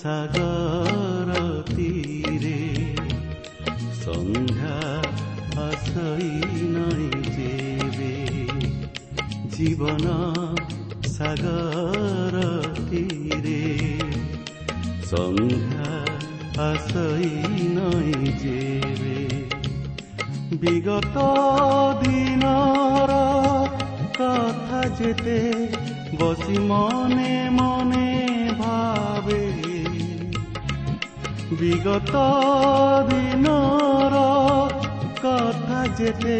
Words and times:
ସାଗର 0.00 1.32
ତୀରେ 1.66 2.60
ସନ୍ଧ୍ୟା 3.96 4.76
ଆସଇ 5.64 6.30
ନାଇଁ 6.68 7.18
ଯେବେ 7.34 8.12
ଜୀବନ 9.56 10.14
ସାଗର 11.08 12.44
ତୀରେ 12.78 13.60
ସନ୍ଧ୍ୟା 15.10 15.90
ଆସଇ 16.68 17.30
ନାଇଁ 17.74 18.32
ଯେବେ 18.44 19.18
ବିଗତ 20.64 21.26
ଦିନର 22.04 23.20
କଥା 24.16 24.82
ଯେତେ 24.96 25.38
ବସି 26.16 26.58
ମନେ 26.72 27.39
যত 31.90 32.16
দিনৰ 33.08 34.14
কথা 35.22 35.78
যেতে 35.98 36.36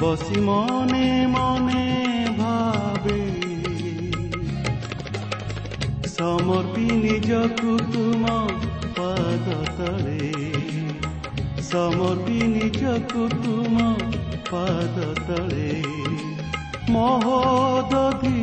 বসি 0.00 0.38
মনে 0.40 1.08
মনে 1.34 1.84
ভাবে 2.38 3.20
সমৰ্পি 6.14 6.86
নিজকু 7.04 7.76
তুম 7.92 8.24
পদতৰে 8.96 10.32
সমৰ্পি 11.62 12.38
নিজকু 12.56 13.22
তুম 13.36 13.76
পদতৰে 14.50 15.72
মহদী 16.90 18.36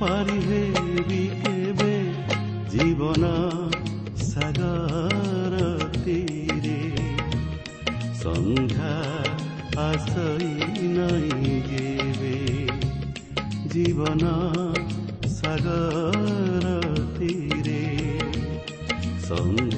পাৰিবে 0.00 0.64
বিকেবে 1.08 1.94
জীৱনৰ 2.70 3.73
সন্ধ্যা 8.24 8.94
আসই 9.90 10.50
নাই 10.96 11.28
যেবে 11.70 12.36
জীবন 13.72 14.22
সাগর 15.38 16.74
তীরে। 17.16 17.84
সন্ধ্যা 19.28 19.73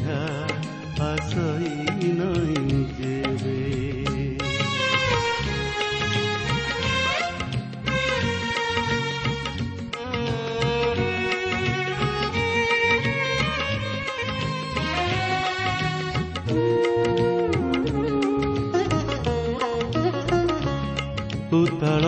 पुतल 21.51 22.07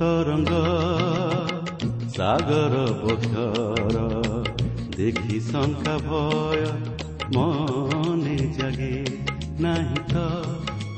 तरङ्ग 0.00 0.50
सागर 2.16 2.76
बोक्षर 3.00 3.98
देखि 4.96 5.40
शङ्का 5.48 5.96
भय 6.06 6.64
मने 7.36 8.36
जगे 8.58 8.94
नाही 9.60 10.02
त 10.10 10.24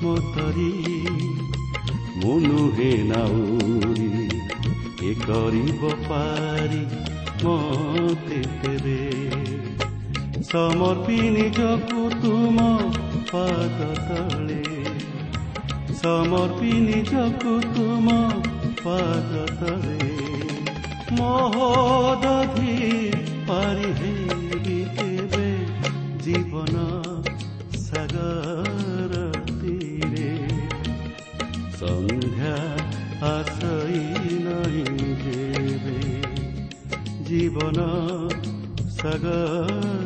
मोतरी। 0.02 0.70
मुनु 2.20 2.60
हे 2.76 2.92
नाउरी 3.04 4.06
पारी 5.26 5.62
बपारी 5.80 6.84
মতে 7.44 8.38
তেরে 8.60 9.00
সমর্পি 10.50 11.18
নিজকু 11.34 12.00
তুম 12.22 12.56
পাদ 13.30 13.78
ତଳେ 16.06 16.16
ସମର୍ପି 16.26 16.72
ନିଜକୁ 16.80 17.52
ତୁମ 17.74 18.12
ପାଦ 18.80 19.40
ତଳେ 19.58 20.10
ମହୋଦଧି 21.18 22.74
ପାରିହେବି 23.48 24.76
କେବେ 24.98 25.48
ଜୀବନ 26.22 26.84
ସାଗର 27.80 29.22
ତୀରେ 29.50 30.30
ସନ୍ଧ୍ୟା 31.74 32.56
ଆସଇ 33.26 34.02
ନାହିଁ 34.46 35.12
ଯେବେ 35.24 35.98
ଜୀବନ 37.22 37.88
ସାଗର 38.98 40.05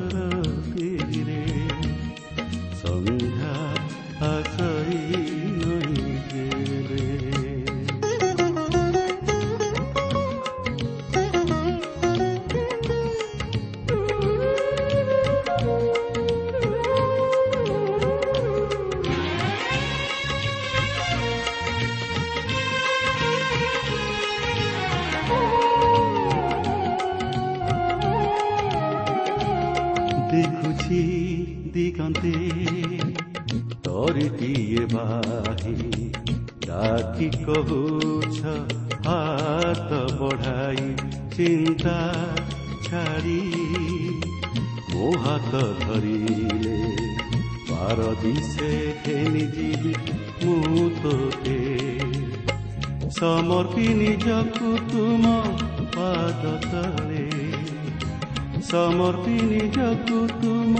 কুতুম 60.06 60.74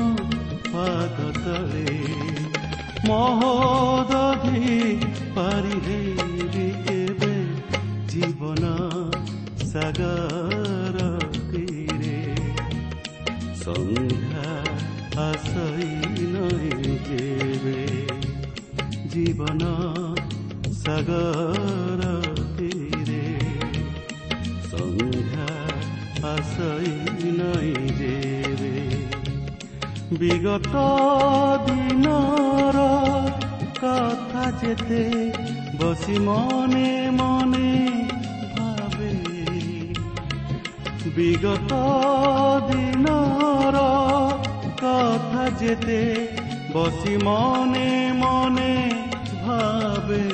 পাদ 0.73 1.17
তলে 1.43 1.91
মহোদধি 3.09 4.79
পারিবে 5.35 6.01
কেবে 6.85 7.35
জীবন 8.13 8.63
সাগর 9.71 10.97
কিরে 11.51 12.21
সন্ধ্যা 13.63 14.51
আসই 15.29 15.91
নেবে 16.35 17.83
জীবন 19.13 19.63
সাগর 20.83 22.01
কিরে 22.57 23.27
সন্ধ্যা 24.71 25.51
আসই 26.31 26.91
নয় 27.39 27.90
বিগত 30.19 30.75
দিনৰ 31.67 32.77
কথা 33.83 34.45
যেতে 34.61 35.03
বসি 35.79 36.19
মনে 36.19 37.11
মনে 37.11 37.73
ভাবে। 38.55 39.13
বিগত 41.17 41.73
দিনৰ 42.71 43.77
কথা 44.83 45.45
যেতে 45.61 46.01
বসি 46.73 47.15
মনে 47.25 48.13
মনে 48.13 48.75
ভাবে। 49.45 50.25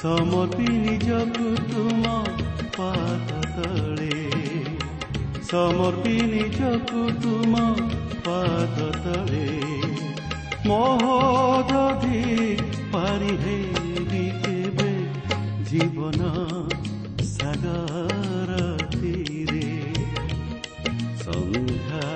সমতি 0.00 0.68
নিজ 0.82 1.08
কুটুমা 1.34 2.31
ସମର୍ପି 5.52 6.12
ନିଜକୁ 6.28 7.00
ତୁମ 7.22 7.62
ପାଦ 8.26 8.84
ତଳେ 8.98 9.48
ମହୋଦଧି 10.66 12.20
ପାରିହେବି 12.94 14.22
କେବେ 14.44 14.88
ଜୀବନ 15.72 16.30
ସାଗରତିରେ 17.32 18.46
ସନ୍ଧ୍ୟା 21.24 22.08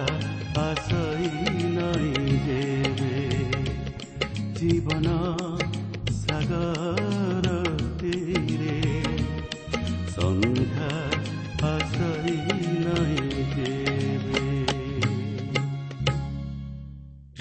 ଆଶଇ 0.64 1.68
ନାଇଁ 1.76 2.40
ଦେବେ 2.48 3.20
ଜୀବନ 4.54 5.35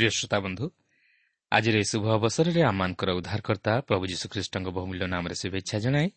ପ୍ରିୟ 0.06 0.14
ଶ୍ରୋତା 0.14 0.38
ବନ୍ଧୁ 0.40 0.66
ଆଜିର 1.52 1.76
ଏହି 1.76 1.88
ଶୁଭ 1.92 2.06
ଅବସରରେ 2.18 2.62
ଆମମାନଙ୍କର 2.62 3.10
ଉଦ୍ଧାରକର୍ତ୍ତା 3.20 3.74
ପ୍ରଭୁ 3.88 4.04
ଯୀଶୁଖ୍ରୀଷ୍ଟଙ୍କ 4.12 4.68
ବହୁମୂଲ୍ୟ 4.78 5.06
ନାମରେ 5.10 5.36
ଶୁଭେଚ୍ଛା 5.42 5.78
ଜଣାଏ 5.86 6.08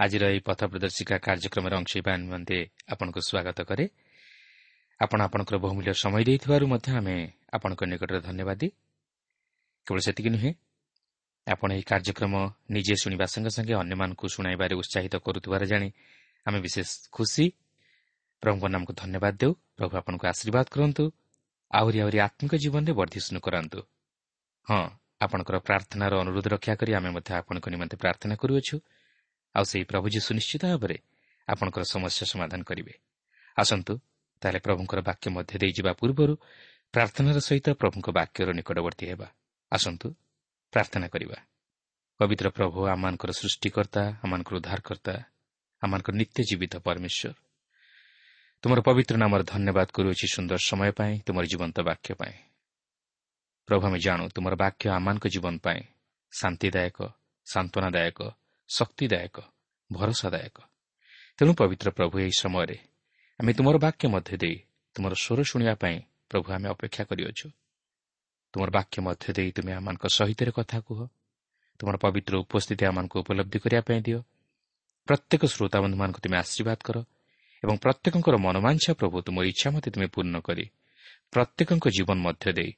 ଆଜିର 0.00 0.22
ଏହି 0.32 0.40
ପଥ 0.44 0.60
ପ୍ରଦର୍ଶିକା 0.70 1.16
କାର୍ଯ୍ୟକ୍ରମରେ 1.26 1.74
ଅଂଶ 1.80 1.90
ହେବା 1.96 2.12
ନିମନ୍ତେ 2.22 2.58
ଆପଣଙ୍କୁ 2.92 3.20
ସ୍ୱାଗତ 3.28 3.58
କରେ। 3.70 3.84
ଆପଣ 5.00 5.18
ଆପଣଙ୍କର 5.26 5.56
ବହୁମୂଲ୍ୟ 5.64 5.92
ସମୟ 5.94 6.22
ଦେଇଥିବାରୁ 6.28 6.64
ମଧ୍ୟ 6.72 6.88
ଆମେ 7.00 7.16
ଆପଣଙ୍କ 7.56 7.80
ନିକଟରେ 7.90 8.20
ଧନ୍ୟବାଦ। 8.28 8.62
କେବଳ 9.86 9.98
ସେତିକି 10.06 10.30
ନୁହେଁ 10.34 10.50
ଆପଣ 11.46 11.68
ଏହି 11.76 11.84
କାର୍ଯ୍ୟକ୍ରମ 11.90 12.34
ନିଜେ 12.74 12.94
ଶୁଣିବା 13.02 13.26
ସଙ୍ଗେ 13.32 13.50
ସଙ୍ଗେ 13.56 13.74
ଅନ୍ୟମାନଙ୍କୁ 13.82 14.26
ଶୁଣାଇବାରେ 14.34 14.74
ଉତ୍ସାହିତ 14.80 15.14
କରୁଥିବାର 15.24 15.62
ଜାଣି 15.72 15.88
ଆମେ 16.46 16.58
ବିଶେଷ 16.64 16.88
ଖୁସି। 17.16 17.44
ପ୍ରଭୁଙ୍କ 18.42 18.64
ନାମକୁ 18.74 18.92
ଧନ୍ୟବାଦ 19.02 19.34
ଦେଉ। 19.40 19.52
ପ୍ରଭୁ 19.76 19.92
ଆପଣଙ୍କୁ 20.00 20.24
ଆଶୀର୍ବାଦ 20.32 20.66
କରନ୍ତୁ। 20.74 21.04
ଆହୁରି 21.78 21.98
ଆହୁରି 22.02 22.18
ଆତ୍ମିକ 22.26 22.52
ଜୀବନରେ 22.54 22.92
ବର୍ଦ୍ଧିଷ୍ଣୁ 22.98 23.38
କରାନ୍ତୁ। 23.46 23.80
ହଁ 24.66 24.84
ଆପଣଙ୍କର 25.24 25.56
ପ୍ରାର୍ଥନାର 25.68 26.12
ଅନୁରୋଧ 26.22 26.46
ରକ୍ଷା 26.54 26.74
କରି 26.80 26.90
ଆମେ 26.98 27.10
ମଧ୍ୟ 27.16 27.30
ଆପଣଙ୍କ 27.40 27.66
ନିମନ୍ତେ 27.74 27.96
ପ୍ରାର୍ଥନା 27.96 28.34
କରୁଅଛୁ। 28.42 28.76
ଆଉ 29.54 29.64
ସେହି 29.70 29.84
ପ୍ରଭୁ 29.90 30.06
ଯୀ 30.14 30.20
ସୁନିଶ୍ଚିତ 30.28 30.62
ଭାବରେ 30.72 30.96
ଆପଣଙ୍କର 31.48 31.82
ସମସ୍ୟା 31.94 32.24
ସମାଧାନ 32.32 32.60
କରିବେ। 32.70 32.94
ଆସନ୍ତୁ 33.56 33.92
ତାହେଲେ 34.42 34.58
ପ୍ରଭୁଙ୍କର 34.66 35.00
ବାକ୍ୟ 35.08 35.26
ମଧ୍ୟ 35.36 35.54
ଦେଇଯିବା 35.62 35.92
ପୂର୍ବରୁ 36.00 36.34
ପ୍ରାର୍ଥନାର 36.94 37.36
ସହିତ 37.48 37.66
ପ୍ରଭୁଙ୍କ 37.80 38.06
ବାକ୍ୟର 38.18 38.48
ନିକଟବର୍ତ୍ତୀ 38.58 39.04
ହେବା। 39.10 39.28
ଆସନ୍ତୁ 39.72 40.06
ପ୍ରାର୍ଥନା 40.72 41.06
କରିବା। 41.08 41.38
ପବିତ୍ର 42.20 42.46
ପ୍ରଭୁ 42.56 42.78
ଆମମାନଙ୍କର 42.94 43.30
ସୃଷ୍ଟିକର୍ତ୍ତା 43.40 44.02
ଆମମାନଙ୍କର 44.24 44.54
ଉଦ୍ଧାରକର୍ତ୍ତା 44.60 45.14
ଆମମାନଙ୍କର 45.82 46.14
ନିତ୍ୟ 46.20 46.38
ଜୀବିତ 46.48 46.74
ପରମେଶ୍ୱର। 46.86 47.43
ତୁମର 48.64 48.80
ପବିତ୍ର 48.80 49.16
ନାମର 49.16 49.42
ଧନ୍ୟବାଦ 49.44 49.88
କରୁଅଛି 49.92 50.26
ସୁନ୍ଦର 50.34 50.56
ସମୟ 50.56 50.90
ପାଇଁ 50.92 51.20
ତୁମର 51.26 51.44
ଜୀବନ୍ତ 51.44 51.76
ବାକ୍ୟ 51.80 52.14
ପାଇଁ। 52.14 52.34
ପ୍ରଭୁ 53.68 53.82
ଆମେ 53.86 53.98
ଜାଣୁ 53.98 54.24
ତୁମର 54.28 54.54
ବାକ୍ୟ 54.56 54.84
ଆମମାନଙ୍କ 54.88 55.26
ଜୀବନ 55.28 55.54
ପାଇଁ 55.58 55.80
ଶାନ୍ତିଦାୟକ 56.32 56.98
ସାନ୍ତ୍ୱନାଦାୟକ 57.46 58.18
ଶକ୍ତିଦାୟକ 58.68 59.36
ଭରସାଦାୟକ। 59.92 60.56
ତେଣୁ 61.38 61.52
ପବିତ୍ର 61.54 61.90
ପ୍ରଭୁ 61.90 62.14
ଏହି 62.18 62.32
ସମୟରେ 62.40 62.78
ଆମେ 63.40 63.52
ତୁମର 63.52 63.76
ବାକ୍ୟ 63.78 64.08
ମଧ୍ୟ 64.08 64.36
ଦେଇ 64.36 64.56
ତୁମର 64.94 65.12
ସ୍ୱର 65.14 65.40
ଶୁଣିବା 65.44 65.74
ପାଇଁ 65.74 65.96
ପ୍ରଭୁ 66.30 66.46
ଆମେ 66.52 66.68
ଅପେକ୍ଷା 66.68 67.04
କରିଅଛୁ। 67.04 67.46
ତୁମର 68.52 68.68
ବାକ୍ୟ 68.70 68.96
ମଧ୍ୟ 69.00 69.26
ଦେଇ 69.36 69.50
ତୁମେ 69.52 69.72
ଆମମାନଙ୍କ 69.72 70.04
ସହିତ 70.08 70.40
କଥା 70.56 70.78
କୁହ। 70.80 71.00
ତୁମର 71.78 71.96
ପବିତ୍ର 71.96 72.34
ଉପସ୍ଥିତି 72.36 72.82
ଆମମାନଙ୍କୁ 72.86 73.16
ଉପଲବ୍ଧି 73.20 73.58
କରିବା 73.58 73.82
ପାଇଁ 73.82 74.00
ଦିଅ। 74.00 74.20
ପ୍ରତ୍ୟେକ 75.08 75.42
ଶ୍ରୋତାବନ୍ଧୁମାନଙ୍କୁ 75.44 76.20
ତୁମେ 76.24 76.36
ଆଶୀର୍ବାଦ 76.38 76.80
କର। 76.84 76.96
ଏବଂ 77.64 77.76
ପ୍ରତ୍ୟେକଙ୍କର 77.76 78.36
ମନୋମାଂସା 78.36 78.92
ପ୍ରଭୁ 79.00 79.16
ତୁମର 79.26 79.44
ଇଚ୍ଛା 79.48 79.68
ମୋତେ 79.70 79.88
ତୁମେ 79.90 80.06
ପୂର୍ଣ୍ଣ 80.06 80.36
କରି 80.44 80.64
ପ୍ରତ୍ୟେକଙ୍କ 81.32 81.84
ଜୀବନ 81.96 82.18
ମଧ୍ୟ 82.26 82.52
ଦେଇ 82.52 82.70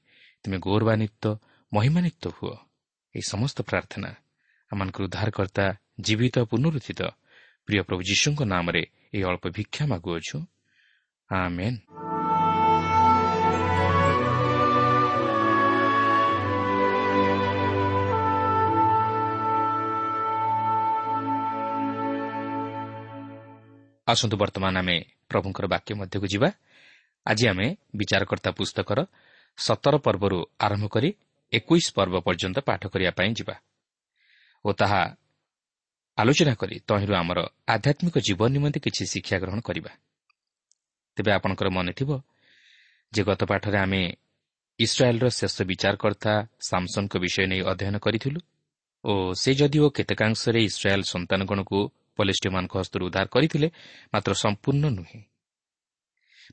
ତୁମେ 0.44 0.56
ଗୌରବାନ୍ୱିତ 0.62 1.24
ମହିମାନ୍ୱିତ 1.72 2.24
ହୁଅ। 2.36 2.54
ଏହି 3.14 3.24
ସମସ୍ତ 3.32 3.58
ପ୍ରାର୍ଥନା 3.62 4.10
ଆମମାନଙ୍କର 4.70 5.02
ଉଦ୍ଧାରକର୍ତ୍ତା 5.08 5.64
ଜୀବିତ 6.00 6.36
ପୁନରୁଦ୍ଧିତ 6.50 7.00
ପ୍ରିୟ 7.66 7.82
ପ୍ରଭୁ 7.82 8.00
ଯୀଶୁଙ୍କ 8.10 8.40
ନାମରେ 8.46 8.82
ଏହି 9.14 9.22
ଅଳ୍ପ 9.22 9.44
ଭିକ୍ଷା 9.50 9.84
ମାଗୁଅଛୁ। 9.86 10.38
ଆସନ୍ତୁ 24.06 24.36
ବର୍ତ୍ତମାନ 24.42 24.74
ଆମେ 24.82 24.96
ପ୍ରଭୁଙ୍କର 25.30 25.64
ବାକ୍ୟ 25.74 25.92
ମଧ୍ୟକୁ 26.00 26.26
ଯିବା। 26.32 26.48
ଆଜି 27.26 27.44
ଆମେ 27.52 27.66
ବିଚାରକର୍ତ୍ତା 27.98 28.50
ପୁସ୍ତକର 28.58 28.98
ସତର 29.58 29.94
ପର୍ବରୁ 30.06 30.38
ଆରମ୍ଭ 30.66 30.84
କରି 30.94 31.10
ଏକୋଇଶ 31.52 31.86
ପର୍ବ 31.96 32.14
ପର୍ଯ୍ୟନ୍ତ 32.26 32.58
ପାଠ 32.68 32.82
କରିବା 32.92 33.12
ପାଇଁ 33.18 33.30
ଯିବା 33.38 33.54
ଓ 34.64 34.68
ତାହା 34.80 35.02
ଆଲୋଚନା 36.18 36.54
କରି 36.60 36.76
ତହିଁରୁ 36.88 37.12
ଆମର 37.22 37.38
ଆଧ୍ୟାତ୍ମିକ 37.74 38.16
ଜୀବନ 38.26 38.48
ନିମନ୍ତେ 38.56 38.78
କିଛି 38.86 39.02
ଶିକ୍ଷା 39.12 39.36
ଗ୍ରହଣ 39.42 39.60
କରିବା। 39.68 39.92
ତେବେ 41.16 41.30
ଆପଣଙ୍କର 41.38 41.68
ମନେ 41.76 41.92
ଥିବ 41.98 42.10
ଯେ 43.12 43.22
ଗତ 43.28 43.42
ପାଠରେ 43.50 43.78
ଆମେ 43.84 44.02
ଇସ୍ରାଏଲ୍ର 44.78 45.26
ଶେଷ 45.38 45.56
ବିଚାରକର୍ତ୍ତା 45.70 46.32
ସାମସନ୍ଙ୍କ 46.68 47.14
ବିଷୟ 47.24 47.44
ନେଇ 47.50 47.62
ଅଧ୍ୟୟନ 47.70 47.96
କରିଥିଲୁ 48.04 48.40
ଓ 49.04 49.12
ସେ 49.42 49.50
ଯଦିଓ 49.60 49.86
କେତେକାଂଶରେ 49.96 50.60
ଇସ୍ରାଏଲ୍ 50.68 51.04
ସନ୍ତାନଗଣକୁ 51.12 51.78
ପଲିଷ୍ଟିମାନଙ୍କ 52.16 52.72
ହସ୍ତରୁ 52.78 53.02
ଉଦ୍ଧାର 53.06 53.26
କରିଥିଲେ 53.26 53.68
ମାତ୍ର 54.14 54.32
ସମ୍ପୂର୍ଣ୍ଣ 54.34 54.84
ନୁହେଁ। 54.88 55.20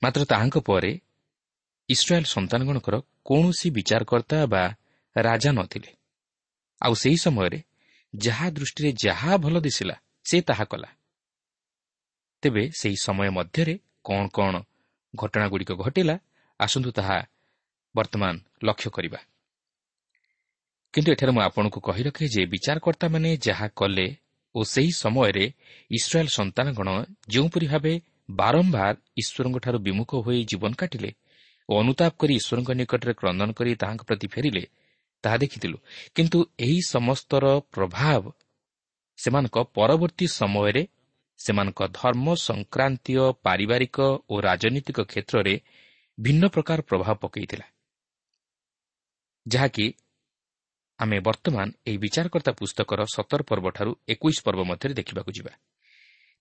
ମାତ୍ର 0.04 0.22
ତାହାଙ୍କ 0.26 0.58
ପରେ 0.60 0.92
ଇସ୍ରାଏଲ୍ 1.90 2.26
ସନ୍ତାନଗଣଙ୍କର 2.26 2.96
କୌଣସି 3.26 3.68
ବିଚାରକର୍ତ୍ତା 3.70 4.38
ବା 4.46 4.64
ରାଜା 5.16 5.52
ନଥିଲେ। 5.52 5.90
ଆଉ 6.82 6.94
ସେହି 6.94 7.18
ସମୟରେ 7.18 7.60
ଯାହା 8.16 8.48
ଦୃଷ୍ଟିରେ 8.50 8.90
ଯାହା 9.04 9.32
ଭଲ 9.38 9.56
ଦିଶିଲା 9.60 9.96
ସେ 10.24 10.38
ତାହା 10.42 10.66
କଲା। 10.66 10.90
ତେବେ 12.44 12.64
ସେହି 12.80 12.98
ସମୟ 13.02 13.30
ମଧ୍ୟରେ 13.30 13.76
କ'ଣ 14.04 14.28
କ'ଣ 14.28 14.56
ଘଟଣାଗୁଡ଼ିକ 15.16 15.72
ଘଟିଲା 15.74 16.16
ଆସନ୍ତୁ 16.60 16.90
ତାହା 16.92 17.18
ବର୍ତ୍ତମାନ 17.96 18.34
ଲକ୍ଷ୍ୟ 18.64 18.90
କରିବା। 18.90 19.20
କିନ୍ତୁ 20.94 21.10
ଏଠାରେ 21.12 21.32
ମୁଁ 21.32 21.42
ଆପଣଙ୍କୁ 21.42 21.80
କହି 21.80 22.04
ରଖେ 22.04 22.26
ଯେ 22.28 22.42
ବିଚାରକର୍ତ୍ତାମାନେ 22.46 23.30
ଯାହା 23.38 23.68
କଲେ 23.76 24.08
ଓ 24.56 24.60
ସେହି 24.64 24.92
ସମୟରେ 25.04 25.46
ଇସ୍ରାଏଲ୍ 25.92 26.32
ସନ୍ତାନଗଣ 26.38 26.90
ଯେଉଁପରି 27.28 27.68
ଭାବେ 27.68 27.94
ବାରମ୍ବାର 28.30 28.96
ଈଶ୍ୱରଙ୍କଠାରୁ 29.18 29.78
ବିମୁଖ 29.80 30.12
ହୋଇ 30.26 30.40
ଜୀବନ 30.44 30.72
କାଟିଲେ 30.74 31.12
ଓ 31.70 31.74
ଅନୁତାପ 31.80 32.14
କରି 32.20 32.34
ଈଶ୍ୱରଙ୍କ 32.36 32.70
ନିକଟରେ 32.80 33.14
କ୍ରନ୍ଦନ 33.14 33.50
କରି 33.52 33.72
ତାହାଙ୍କ 33.76 34.04
ପ୍ରତି 34.04 34.28
ଫେରିଲେ 34.28 34.64
ତାହା 35.24 35.38
ଦେଖିଥିଲୁ। 35.38 35.78
କିନ୍ତୁ 36.16 36.40
ଏହି 36.60 36.80
ସମସ୍ତର 36.96 37.46
ପ୍ରଭାବ 37.74 38.24
ସେମାନଙ୍କ 39.18 39.58
ପରବର୍ତ୍ତୀ 39.78 40.26
ସମୟରେ 40.40 40.84
ସେମାନଙ୍କ 41.40 41.80
ଧର୍ମ 42.00 42.26
ସଂକ୍ରାନ୍ତୀୟ 42.50 43.24
ପାରିବାରିକ 43.46 43.98
ଓ 44.30 44.34
ରାଜନୈତିକ 44.40 44.98
କ୍ଷେତ୍ରରେ 45.02 45.56
ଭିନ୍ନ 46.18 46.44
ପ୍ରକାର 46.48 46.82
ପ୍ରଭାବ 46.82 47.16
ପକାଇଥିଲା। 47.24 47.66
ଯାହାକି 49.46 49.86
ଆମେ 51.00 51.20
ବର୍ତ୍ତମାନ 51.20 51.68
ଏହି 51.88 51.98
ବିଚାରକର୍ତ୍ତା 51.98 52.52
ପୁସ୍ତକର 52.52 53.00
ସତର 53.16 53.42
ପର୍ବଠାରୁ 53.42 53.92
ଏକୋଇଶ 54.10 54.38
ପର୍ବ 54.44 54.62
ମଧ୍ୟରେ 54.64 54.94
ଦେଖିବାକୁ 54.94 55.32
ଯିବା। 55.32 55.52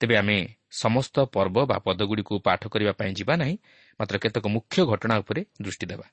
ତେବେ 0.01 0.17
ଆମେ 0.17 0.37
ସମସ୍ତ 0.71 1.17
ପର୍ବ 1.25 1.57
ବା 1.67 1.79
ପଦଗୁଡ଼ିକୁ 1.79 2.35
ପାଠ 2.39 2.69
କରିବା 2.69 2.93
ପାଇଁ 2.93 3.13
ଯିବା 3.13 3.37
ନାହିଁ 3.37 3.57
ମାତ୍ର 4.01 4.19
କେତେକ 4.19 4.47
ମୁଖ୍ୟ 4.47 4.87
ଘଟଣା 4.87 5.15
ଉପରେ 5.19 5.45
ଦୃଷ୍ଟି 5.63 5.87
ଦେବା। 5.87 6.07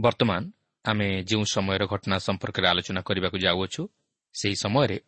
ବର୍ତ୍ତମାନ 0.00 0.42
ଆମେ 0.84 1.22
ଯେଉଁ 1.22 1.44
ସମୟର 1.44 1.86
ଘଟଣା 1.86 2.16
ସମ୍ପର୍କରେ 2.18 2.66
ଆଲୋଚନା 2.68 3.00
କରିବାକୁ 3.00 3.38
ଯାଉଅଛୁ 3.38 3.82
ସେହି 4.34 4.56
ସମୟରେ 4.56 4.98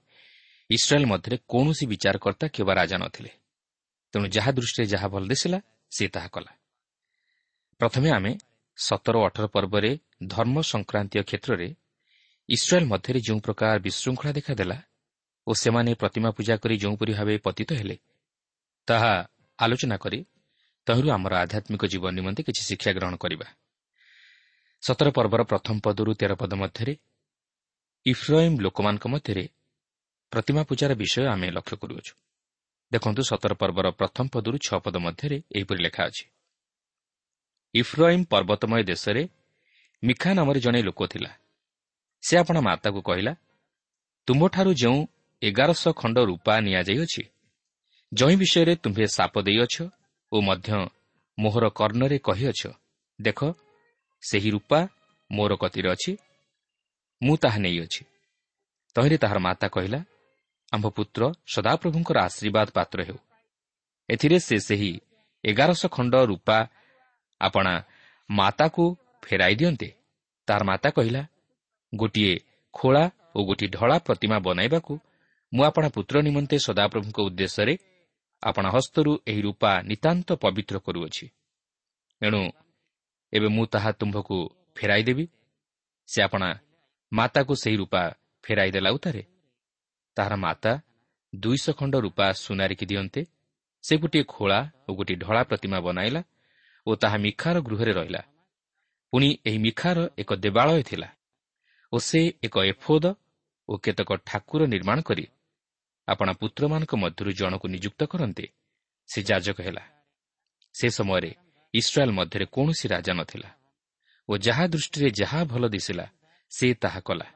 ଇସ୍ରାଏଲ୍ 0.70 1.06
ମଧ୍ୟରେ 1.06 1.36
କୌଣସି 1.48 1.86
ବିଚାରକର୍ତ୍ତା 1.86 2.46
କିମ୍ବା 2.48 2.74
ରାଜା 2.74 2.96
ନଥିଲେ। 2.98 3.30
ତେଣୁ 4.12 4.26
ଯାହା 4.26 4.50
ଦୃଷ୍ଟିରେ 4.52 4.86
ଯାହା 4.86 5.08
ଭଲ 5.08 5.24
ଦିଶିଲା 5.28 5.58
ସେ 5.90 6.08
ତାହା 6.08 6.28
କଲା। 6.28 6.52
ପ୍ରଥମେ 7.80 8.10
ଆମେ 8.10 8.32
ସତର 8.76 9.14
ଅଠର 9.26 9.46
ପର୍ବରେ 9.46 9.98
ଧର୍ମ 10.26 10.60
ସଂକ୍ରାନ୍ତୀୟ 10.60 11.22
କ୍ଷେତ୍ରରେ 11.22 11.74
ଇସ୍ରାଏଲ୍ 12.50 12.86
ମଧ୍ୟରେ 12.86 13.20
ଯେଉଁ 13.20 13.40
ପ୍ରକାର 13.40 13.78
ବିଶୃଙ୍ଖଳା 13.78 14.32
ଦେଖାଦେଲା 14.32 14.76
ଓ 15.46 15.50
ସେମାନେ 15.54 15.94
ପ୍ରତିମା 15.94 16.30
ପୂଜା 16.30 16.56
କରି 16.56 16.74
ଯେଉଁପରି 16.76 17.12
ଭାବେ 17.14 17.38
ପତିତ 17.38 17.70
ହେଲେ 17.72 17.96
ତାହା 18.88 19.12
ଆଲୋଚନା 19.58 19.96
କରି 19.96 20.18
ତହିଁରୁ 20.86 21.08
ଆମର 21.10 21.32
ଆଧ୍ୟାତ୍ମିକ 21.34 21.82
ଜୀବନ 21.86 22.10
ନିମନ୍ତେ 22.10 22.42
କିଛି 22.42 22.62
ଶିକ୍ଷା 22.62 22.92
ଗ୍ରହଣ 22.92 23.14
କରିବା। 23.16 23.46
ସତର 24.82 25.08
ପର୍ବର 25.10 25.42
ପ୍ରଥମ 25.42 25.76
ପଦରୁ 25.84 26.10
ତେର 26.14 26.32
ପଦ 26.34 26.52
ମଧ୍ୟରେ 26.54 26.94
ଇଫ୍ରାଇମ୍ 28.06 28.56
ଲୋକମାନଙ୍କ 28.60 29.04
ମଧ୍ୟରେ 29.06 29.44
ପ୍ରତିମା 30.32 30.62
ପୂଜାର 30.62 30.92
ବିଷୟ 30.94 31.26
ଆମେ 31.26 31.48
ଲକ୍ଷ୍ୟ 31.50 31.76
କରୁଅଛୁ। 31.76 32.12
ଦେଖନ୍ତୁ 32.92 33.22
ସତର 33.22 33.52
ପର୍ବର 33.54 33.86
ପ୍ରଥମ 33.90 34.26
ପଦରୁ 34.32 34.56
ଛଅ 34.58 34.78
ପଦ 34.84 34.96
ମଧ୍ୟରେ 34.96 35.36
ଏହିପରି 35.56 35.80
ଲେଖା 35.82 36.02
ଅଛି। 36.04 36.24
ଇଫ୍ରାଇମ୍ 37.74 38.24
ପର୍ବତମୟ 38.26 38.82
ଦେଶରେ 38.84 39.22
ମିଖା 40.02 40.30
ନାମରେ 40.34 40.60
ଜଣେ 40.60 40.82
ଲୋକ 40.82 41.06
ଥିଲା। 41.06 41.39
ସେ 42.22 42.34
ଆପଣ 42.36 42.56
ମାତାକୁ 42.60 43.00
କହିଲା 43.02 43.32
ତୁମ୍ଭଠାରୁ 44.28 44.70
ଯେଉଁ 44.74 44.98
ଏଗାରଶହ 45.42 45.92
ଖଣ୍ଡ 45.92 46.16
ରୂପା 46.30 46.54
ନିଆଯାଇଅଛି 46.60 47.22
ଯେଉଁ 48.12 48.34
ବିଷୟରେ 48.36 48.74
ତୁମ୍ଭେ 48.76 49.06
ସାପ 49.16 49.34
ଦେଇଅଛ 49.40 49.76
ଓ 50.32 50.36
ମଧ୍ୟ 50.40 50.70
ମୋହର 51.38 51.64
କର୍ଣ୍ଣରେ 51.68 52.18
କହିଅଛ 52.18 52.62
ଦେଖ 53.18 53.40
ସେହି 54.22 54.50
ରୂପା 54.50 54.80
ମୋର 55.30 55.52
କତିରେ 55.54 55.88
ଅଛି 55.90 56.12
ମୁଁ 57.20 57.36
ତାହା 57.36 57.58
ନେଇଅଛି। 57.58 58.02
ତହିଁରେ 58.96 59.16
ତାହାର 59.22 59.38
ମାତା 59.38 59.66
କହିଲା 59.68 60.00
ଆମ୍ଭ 60.72 60.86
ପୁତ୍ର 60.96 61.22
ସଦାପ୍ରଭୁଙ୍କର 61.54 62.16
ଆଶୀର୍ବାଦ 62.28 62.68
ପାତ୍ର 62.76 62.98
ହେଉ। 63.08 63.18
ଏଥିରେ 64.08 64.38
ସେ 64.38 64.56
ସେହି 64.58 64.92
ଏଗାରଶହ 65.44 65.88
ଖଣ୍ଡ 65.88 66.14
ରୂପା 66.30 66.58
ଆପଣା 67.40 67.74
ମାତାକୁ 68.30 68.84
ଫେରାଇ 69.22 69.54
ଦିଅନ୍ତେ? 69.60 69.88
ତାହାର 70.48 70.62
ମାତା 70.64 70.88
କହିଲା 70.90 71.22
ଗୋଟିଏ 71.92 72.34
ଖୋଳା 72.72 73.10
ଓ 73.36 73.44
ଗୋଟିଏ 73.44 73.68
ଢଳା 73.68 73.98
ପ୍ରତିମା 73.98 74.38
ବନାଇବାକୁ 74.38 75.00
ମୁଁ 75.54 75.64
ଆପଣା 75.64 75.88
ପୁତ୍ର 75.88 76.22
ନିମନ୍ତେ 76.22 76.56
ସଦାପ୍ରଭୁଙ୍କ 76.58 77.18
ଉଦ୍ଦେଶ୍ୟରେ 77.20 77.78
ଆପଣା 78.42 78.68
ହସ୍ତରୁ 78.70 79.18
ଏହି 79.26 79.40
ରୂପା 79.40 79.82
ନିତାନ୍ତ 79.82 80.32
ପବିତ୍ର 80.32 80.78
କରୁଅଛି। 80.78 81.26
ଏଣୁ 82.22 82.40
ଏବେ 83.32 83.48
ମୁଁ 83.48 83.66
ତାହା 83.66 83.92
ତୁମ୍ଭକୁ 83.92 84.36
ଫେରାଇ 84.76 85.02
ଦେବି। 85.02 85.28
ସେ 86.06 86.22
ଆପଣା 86.22 86.48
ମାତାକୁ 87.12 87.54
ସେହି 87.54 87.76
ରୂପା 87.76 88.02
ଫେରାଇ 88.44 88.70
ଦେଲା 88.70 88.90
ଉତ୍ତାରେ 88.90 89.22
ତାହାର 90.16 90.34
ମାତା 90.36 90.72
ଦୁଇଶହ 91.34 91.72
ଖଣ୍ଡ 91.72 91.94
ରୂପା 91.94 92.32
ସୁନାରିକି 92.32 92.86
ଦିଅନ୍ତେ। 92.86 93.20
ସେ 93.82 93.96
ଗୋଟିଏ 93.96 94.24
ଖୋଳା 94.28 94.58
ଓ 94.88 94.94
ଗୋଟିଏ 94.94 95.16
ଢଳା 95.16 95.42
ପ୍ରତିମା 95.42 95.78
ବନାଇଲା 95.80 96.22
ଓ 96.86 96.90
ତାହା 96.94 97.16
ମିଖାର 97.16 97.56
ଗୃହରେ 97.60 97.92
ରହିଲା। 97.92 98.22
ପୁଣି 99.10 99.28
ଏହି 99.46 99.58
ମିଖାର 99.58 99.98
ଏକ 100.18 100.30
ଦେବାଳୟ 100.34 100.82
ଥିଲା। 100.82 101.08
ଓ 101.92 101.96
ସେ 101.98 102.20
ଏକ 102.46 102.56
ଏଫୋଦ 102.72 103.04
ଓ 103.68 103.72
କେତେକ 103.84 104.10
ଠାକୁର 104.28 104.62
ନିର୍ମାଣ 104.74 104.98
କରି 105.08 105.24
ଆପଣା 106.08 106.32
ପୁତ୍ରମାନଙ୍କ 106.40 106.92
ମଧ୍ୟରୁ 107.02 107.30
ଜଣକୁ 107.40 107.66
ନିଯୁକ୍ତ 107.74 108.00
କରନ୍ତେ 108.12 108.44
ସେ 109.08 109.18
ଯାଜକ 109.28 109.58
ହେଲା। 109.66 109.84
ସେ 110.74 110.86
ସମୟରେ 110.96 111.30
ଇସ୍ରାଏଲ୍ 111.74 112.16
ମଧ୍ୟରେ 112.18 112.44
କୌଣସି 112.54 112.86
ରାଜା 112.94 113.12
ନଥିଲା 113.20 113.50
ଓ 114.28 114.32
ଯାହା 114.46 114.64
ଦୃଷ୍ଟିରେ 114.72 115.08
ଯାହା 115.20 115.40
ଭଲ 115.52 115.64
ଦିଶିଲା 115.74 116.06
ସେ 116.52 116.66
ତାହା 116.82 117.00
କଲା। 117.08 117.28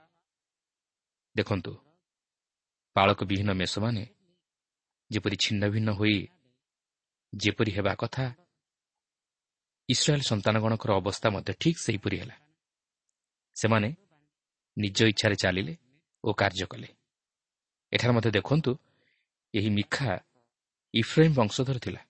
ଦେଖନ୍ତୁ 1.36 1.72
ପାଳକ 2.96 3.20
ବିହୀନ 3.30 3.50
ମେଷମାନେ 3.60 4.04
ଯେପରି 5.10 5.36
ଛିନ୍ନ 5.36 5.62
ଭିନ୍ନ 5.74 5.88
ହୋଇ 5.98 6.18
ଯେପରି 7.32 7.70
ହେବା 7.76 7.92
କଥା 8.02 8.24
ଇସ୍ରାଏଲ୍ 9.88 10.28
ସନ୍ତାନଗଣଙ୍କର 10.30 10.90
ଅବସ୍ଥା 11.00 11.28
ମଧ୍ୟ 11.34 11.52
ଠିକ୍ 11.60 11.78
ସେହିପରି 11.78 12.16
ହେଲା। 12.20 12.36
ସେମାନେ 13.56 13.88
ନିଜ 14.76 14.98
ଇଚ୍ଛାରେ 15.02 15.36
ଚାଲିଲେ 15.36 15.74
ଓ 16.24 16.32
କାର୍ଯ୍ୟ 16.32 16.66
କଲେ। 16.66 16.88
ଏଠାରେ 17.92 18.12
ମଧ୍ୟ 18.12 18.30
ଦେଖନ୍ତୁ 18.30 18.70
ଏହି 19.54 19.70
ମିଖା 19.70 20.10
ଇଫ୍ରାଇମ୍ 20.94 21.34
ବଂଶଧର 21.34 21.78
ଥିଲା। 21.78 22.00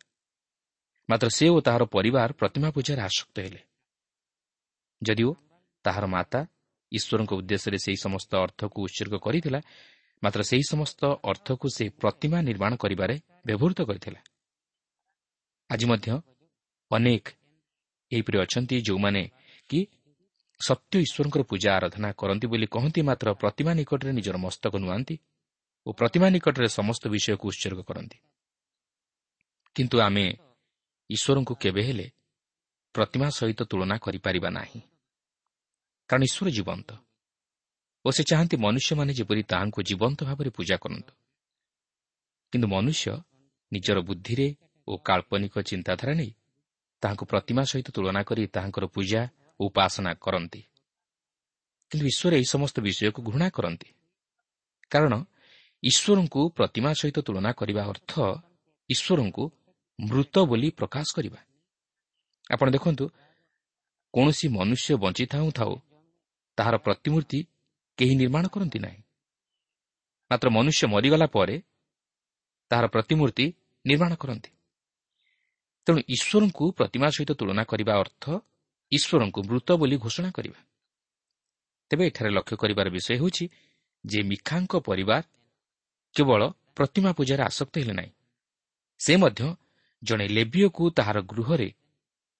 ମାତ୍ର 1.08 1.28
ସେ 1.28 1.46
ଓ 1.48 1.60
ତାହାର 1.60 1.82
ପରିବାର 1.84 2.30
ପ୍ରତିମା 2.32 2.68
ପୂଜାରେ 2.70 3.02
ଆସକ୍ତ 3.02 3.36
ହେଲେ। 3.40 3.60
ଯଦିଓ 5.02 5.30
ତାହାର 5.84 6.04
ମାତା 6.06 6.40
ଈଶ୍ୱରଙ୍କ 6.92 7.32
ଉଦ୍ଦେଶ୍ୟରେ 7.32 7.78
ସେହି 7.78 7.96
ସମସ୍ତ 7.96 8.32
ଅର୍ଥକୁ 8.36 8.78
ଉତ୍ସର୍ଗ 8.82 9.14
କରିଥିଲା 9.16 9.60
ମାତ୍ର 10.22 10.40
ସେହି 10.42 10.64
ସମସ୍ତ 10.70 11.00
ଅର୍ଥକୁ 11.24 11.66
ସେ 11.68 11.84
ପ୍ରତିମା 12.00 12.38
ନିର୍ମାଣ 12.42 12.72
କରିବାରେ 12.76 13.14
ବ୍ୟବହୃତ 13.46 13.78
କରିଥିଲା। 13.82 14.20
ଆଜି 15.70 15.86
ମଧ୍ୟ 15.86 16.08
ଅନେକ 16.90 17.24
ଏହିପରି 18.12 18.36
ଅଛନ୍ତି 18.38 18.76
ଯେଉଁମାନେ 18.80 19.22
କି 19.68 19.78
ସତ୍ୟ 20.60 20.94
ଈଶ୍ୱରଙ୍କର 20.98 21.42
ପୂଜା 21.42 21.70
ଆରାଧନା 21.76 22.08
କରନ୍ତି 22.12 22.46
ବୋଲି 22.46 22.66
କହନ୍ତି 22.66 23.00
ମାତ୍ର 23.02 23.28
ପ୍ରତିମା 23.34 23.72
ନିକଟରେ 23.74 24.12
ନିଜର 24.12 24.36
ମସ୍ତକ 24.36 24.74
ନୁଆନ୍ତି 24.78 25.16
ଓ 25.86 25.92
ପ୍ରତିମା 25.92 26.28
ନିକଟରେ 26.30 26.68
ସମସ୍ତ 26.68 27.02
ବିଷୟକୁ 27.08 27.44
ଉତ୍ସର୍ଗ 27.48 27.80
କରନ୍ତି। 27.82 28.18
କିନ୍ତୁ 29.76 29.96
ଆମେ 30.00 30.26
ଈଶ୍ୱରଙ୍କୁ 31.10 31.54
କେବେ 31.54 31.82
ହେଲେ 31.82 32.06
ପ୍ରତିମା 32.94 33.28
ସହିତ 33.28 33.60
ତୁଳନା 33.62 33.96
କରିପାରିବା 33.98 34.48
ନାହିଁ। 34.50 34.80
କାରଣ 36.10 36.22
ଈଶ୍ୱର 36.22 36.48
ଜୀବନ୍ତ 36.50 36.88
ଓ 38.04 38.08
ସେ 38.10 38.22
ଚାହାନ୍ତି 38.22 38.56
ମନୁଷ୍ୟମାନେ 38.56 39.12
ଯେପରି 39.12 39.42
ତାହାଙ୍କୁ 39.42 39.80
ଜୀବନ୍ତ 39.82 40.18
ଭାବରେ 40.24 40.50
ପୂଜା 40.50 40.76
କରନ୍ତୁ। 40.76 41.12
କିନ୍ତୁ 42.52 42.66
ମନୁଷ୍ୟ 42.68 43.06
ନିଜର 43.72 43.98
ବୁଦ୍ଧିରେ 44.00 44.48
ଓ 44.88 44.92
କାଳ୍ପନିକ 44.98 45.54
ଚିନ୍ତାଧାରା 45.60 46.12
ନେଇ 46.14 46.32
ତାହାଙ୍କୁ 47.02 47.24
ପ୍ରତିମା 47.26 47.62
ସହିତ 47.64 47.88
ତୁଳନା 47.90 48.22
କରି 48.22 48.42
ତାହାଙ୍କର 48.46 48.84
ପୂଜା 48.86 49.20
ଉପାସନା 49.60 50.14
କରନ୍ତି। 50.14 50.60
କିନ୍ତୁ 51.90 52.06
ଈଶ୍ୱର 52.06 52.34
ଏହି 52.34 52.44
ସମସ୍ତ 52.44 52.80
ବିଷୟକୁ 52.80 53.22
ଘୃଣା 53.22 53.50
କରନ୍ତି। 53.50 53.88
କାରଣ 54.90 55.14
ଈଶ୍ୱରଙ୍କୁ 55.82 56.48
ପ୍ରତିମା 56.48 56.92
ସହିତ 56.92 57.18
ତୁଳନା 57.18 57.52
କରିବା 57.52 57.82
ଅର୍ଥ 57.86 58.12
ଈଶ୍ୱରଙ୍କୁ 58.90 59.50
ମୃତ 60.00 60.38
ବୋଲି 60.38 60.70
ପ୍ରକାଶ 60.70 61.06
କରିବା। 61.14 61.40
ଆପଣ 62.52 62.70
ଦେଖନ୍ତୁ 62.70 63.04
କୌଣସି 64.14 64.48
ମନୁଷ୍ୟ 64.48 64.96
ବଞ୍ଚିଥାଉ 64.96 65.50
ଥାଉ 65.50 65.72
ତାହାର 66.56 66.76
ପ୍ରତିମୂର୍ତ୍ତି 66.76 67.46
କେହି 67.96 68.14
ନିର୍ମାଣ 68.14 68.46
କରନ୍ତି 68.46 68.78
ନାହିଁ। 68.78 69.02
ମାତ୍ର 70.30 70.50
ମନୁଷ୍ୟ 70.50 70.86
ମରିଗଲା 70.86 71.26
ପରେ 71.26 71.62
ତାହାର 72.68 72.86
ପ୍ରତିମୂର୍ତ୍ତି 72.86 73.46
ନିର୍ମାଣ 73.86 74.14
କରନ୍ତି। 74.14 74.50
ତେଣୁ 75.86 76.00
ଈଶ୍ୱରଙ୍କୁ 76.08 76.72
ପ୍ରତିମା 76.72 77.08
ସହିତ 77.10 77.32
ତୁଳନା 77.32 77.64
କରିବା 77.64 77.94
ଅର୍ଥ 77.98 78.24
ଈଶ୍ୱରଙ୍କୁ 78.92 79.40
ମୃତ 79.48 79.68
ବୋଲି 79.72 79.96
ଘୋଷଣା 79.96 80.30
କରିବା। 80.30 80.60
ତେବେ 81.90 82.04
ଏଠାରେ 82.06 82.30
ଲକ୍ଷ୍ୟ 82.30 82.56
କରିବାର 82.56 82.86
ବିଷୟ 82.90 83.10
ହେଉଛି 83.20 83.44
ଯେ 84.04 84.20
ମିଖାଙ୍କ 84.22 84.72
ପରିବାର 84.88 85.22
କେବଳ 86.14 86.40
ପ୍ରତିମା 86.76 87.10
ପୂଜାରେ 87.12 87.42
ଆସକ୍ତ 87.42 87.74
ହେଲେ 87.78 87.92
ନାହିଁ। 87.92 88.12
ସେ 89.00 89.12
ମଧ୍ୟ 89.16 89.56
ଜଣେ 90.02 90.26
ଲେବିୟକୁ 90.28 90.82
ତାହାର 90.90 91.18
ଗୃହରେ 91.30 91.68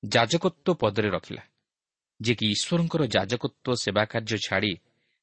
ଯାଜକତ୍ୱ 0.03 0.79
ପଦରେ 0.81 1.09
ରଖିଲା 1.11 1.43
ଯିଏକି 2.21 2.47
ଈଶ୍ୱରଙ୍କର 2.55 3.03
ଯାଜକତ୍ୱ 3.07 3.81
ସେବା 3.83 4.03
କାର୍ଯ୍ୟ 4.05 4.39
ଛାଡ଼ି 4.47 4.73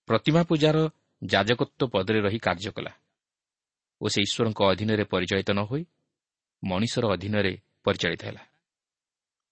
ପ୍ରତିମା 0.08 0.42
ପୂଜାର 0.44 0.78
ଯାଜକତ୍ୱ 1.22 1.92
ପଦରେ 1.94 2.20
ରହି 2.22 2.40
କାର୍ଯ୍ୟ 2.40 2.72
କଲା 2.76 2.92
ଓ 4.02 4.06
ସେ 4.08 4.20
ଈଶ୍ୱରଙ୍କ 4.22 4.60
ଅଧୀନରେ 4.72 5.04
ପରିଚାଳିତ 5.04 5.50
ନ 5.52 5.62
ହୋଇ 5.62 5.84
ମଣିଷର 6.64 7.04
ଅଧୀନରେ 7.16 7.54
ପରିଚାଳିତ 7.86 8.22
ହେଲା। 8.24 8.44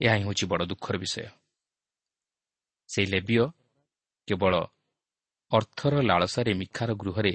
ଏହା 0.02 0.16
ହିଁ 0.18 0.24
ହେଉଛି 0.26 0.46
ବଡ଼ 0.52 0.64
ଦୁଃଖର 0.66 0.96
ବିଷୟ। 0.98 1.39
ସେହି 2.90 3.08
ଲେବିୟ 3.08 3.46
କେବଳ 4.28 4.54
ଅର୍ଥର 5.52 5.94
ଲାଳସାରେ 6.02 6.52
ମିଖାର 6.54 6.90
ଗୃହରେ 6.94 7.34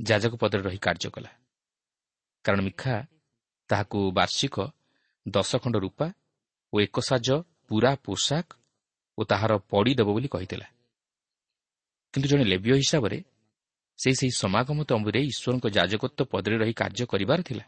ଯାଜକ 0.00 0.32
ପଦରେ 0.36 0.62
ରହି 0.62 0.78
କାର୍ଯ୍ୟ 0.78 1.10
କଲା। 1.10 1.30
କାରଣ 2.44 2.60
ମିଖା 2.60 2.94
ତାହାକୁ 3.70 3.98
ବାର୍ଷିକ 4.12 4.56
ଦଶ 5.26 5.50
ଖଣ୍ଡ 5.56 5.76
ରୂପା 5.76 6.06
ଓ 6.72 6.80
ଏକ 6.80 6.96
ସାଜ 7.00 7.28
ପୁରା 7.68 7.92
ପୋଷାକ 8.04 8.48
ଓ 9.18 9.20
ତାହାର 9.24 9.52
ପଡ଼ି 9.70 9.92
ଦେବ 9.94 10.08
ବୋଲି 10.12 10.28
କହିଥିଲା। 10.28 10.66
କିନ୍ତୁ 12.14 12.28
ଜଣେ 12.28 12.44
ଲେବିୟ 12.44 12.72
ହିସାବରେ 12.82 13.18
ସେ 13.98 14.10
ସେହି 14.14 14.32
ସମାଗମ 14.42 14.78
ତମ୍ବୁରେ 14.84 15.20
ଈଶ୍ୱରଙ୍କ 15.30 15.66
ଯାଜକତ୍ୱ 15.76 16.28
ପଦରେ 16.32 16.56
ରହି 16.58 16.74
କାର୍ଯ୍ୟ 16.80 17.04
କରିବାର 17.06 17.40
ଥିଲା। 17.42 17.64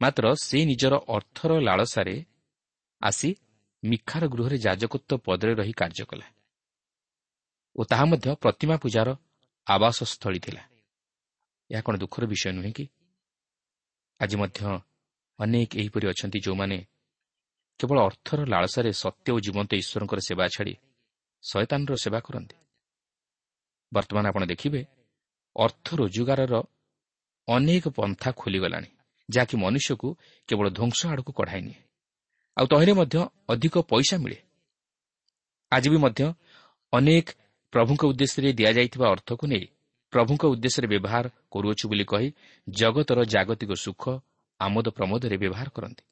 ମାତ୍ର 0.00 0.24
ସେ 0.42 0.58
ନିଜର 0.64 0.94
ଅର୍ଥର 1.08 1.50
ଲାଳସାରେ 1.60 2.16
ଆସି 3.02 3.30
ମିଖାର 3.82 4.24
ଗୃହରେ 4.26 4.56
ଯାଜକତ୍ୱ 4.58 5.22
ପଦରେ 5.24 5.52
ରହି 5.54 5.72
କାର୍ଯ୍ୟ 5.72 6.04
କଲା 6.10 6.26
ଓ 7.76 7.80
ତାହା 7.84 8.04
ମଧ୍ୟ 8.04 8.28
ପ୍ରତିମା 8.42 8.76
ପୂଜାର 8.76 9.08
ଆବାସସ୍ଥଳୀ 9.66 10.40
ଥିଲା। 10.40 10.62
ଏହା 11.70 11.82
କ'ଣ 11.86 11.94
ଦୁଃଖର 12.02 12.24
ବିଷୟ 12.26 12.50
ନୁହେଁ 12.58 12.72
କି? 12.72 12.84
ଆଜି 14.20 14.36
ମଧ୍ୟ 14.36 14.60
ଅନେକ 15.38 15.70
ଏହିପରି 15.80 16.06
ଅଛନ୍ତି 16.12 16.38
ଯେଉଁମାନେ 16.44 16.78
କେବଳ 17.80 17.98
ଅର୍ଥର 18.08 18.38
ଲାଳସାରେ 18.44 18.90
ସତ୍ୟ 19.02 19.28
ଓ 19.34 19.38
ଜୀବନ୍ତ 19.40 19.70
ଈଶ୍ୱରଙ୍କର 19.82 20.20
ସେବା 20.28 20.44
ଛାଡ଼ି 20.54 20.74
ଶୟତାନର 21.42 21.94
ସେବା 22.04 22.18
କରନ୍ତି। 22.26 22.56
ବର୍ତ୍ତମାନ 23.92 24.24
ଆପଣ 24.30 24.42
ଦେଖିବେ 24.52 24.80
ଅର୍ଥ 25.56 25.86
ରୋଜଗାରର 26.00 26.54
ଅନେକ 27.48 27.84
ପନ୍ଥା 27.88 28.30
ଖୋଲିଗଲାଣି 28.40 28.90
ଯାହାକି 29.28 29.54
ମନୁଷ୍ୟକୁ 29.64 30.08
କେବଳ 30.48 30.66
ଧ୍ୱଂସ 30.76 31.00
ଆଡ଼କୁ 31.12 31.32
କଢ଼ାଇ 31.38 31.62
ନିଏ। 31.62 31.87
ଆଉ 32.58 32.66
ତହିଁରେ 32.66 32.92
ମଧ୍ୟ 32.92 33.16
ଅଧିକ 33.48 33.74
ପଇସା 33.90 34.16
ମିଳେ। 34.18 34.38
ଆଜି 35.72 35.88
ବି 35.92 35.98
ମଧ୍ୟ 36.04 36.22
ଅନେକ 36.92 37.26
ପ୍ରଭୁଙ୍କ 37.72 38.02
ଉଦ୍ଦେଶ୍ୟରେ 38.04 38.50
ଦିଆଯାଇଥିବା 38.52 39.06
ଅର୍ଥକୁ 39.14 39.44
ନେଇ 39.46 39.66
ପ୍ରଭୁଙ୍କ 40.12 40.42
ଉଦ୍ଦେଶ୍ୟରେ 40.44 40.86
ବ୍ୟବହାର 40.92 41.24
କରୁଅଛୁ 41.50 41.84
ବୋଲି 41.90 42.04
କହି 42.04 42.28
ଜଗତର 42.68 43.18
ଜାଗତିକ 43.24 43.70
ସୁଖ 43.84 44.02
ଆମୋଦ 44.60 44.86
ପ୍ରମୋଦରେ 44.88 45.36
ବ୍ୟବହାର 45.36 45.68
କରନ୍ତି। 45.68 46.04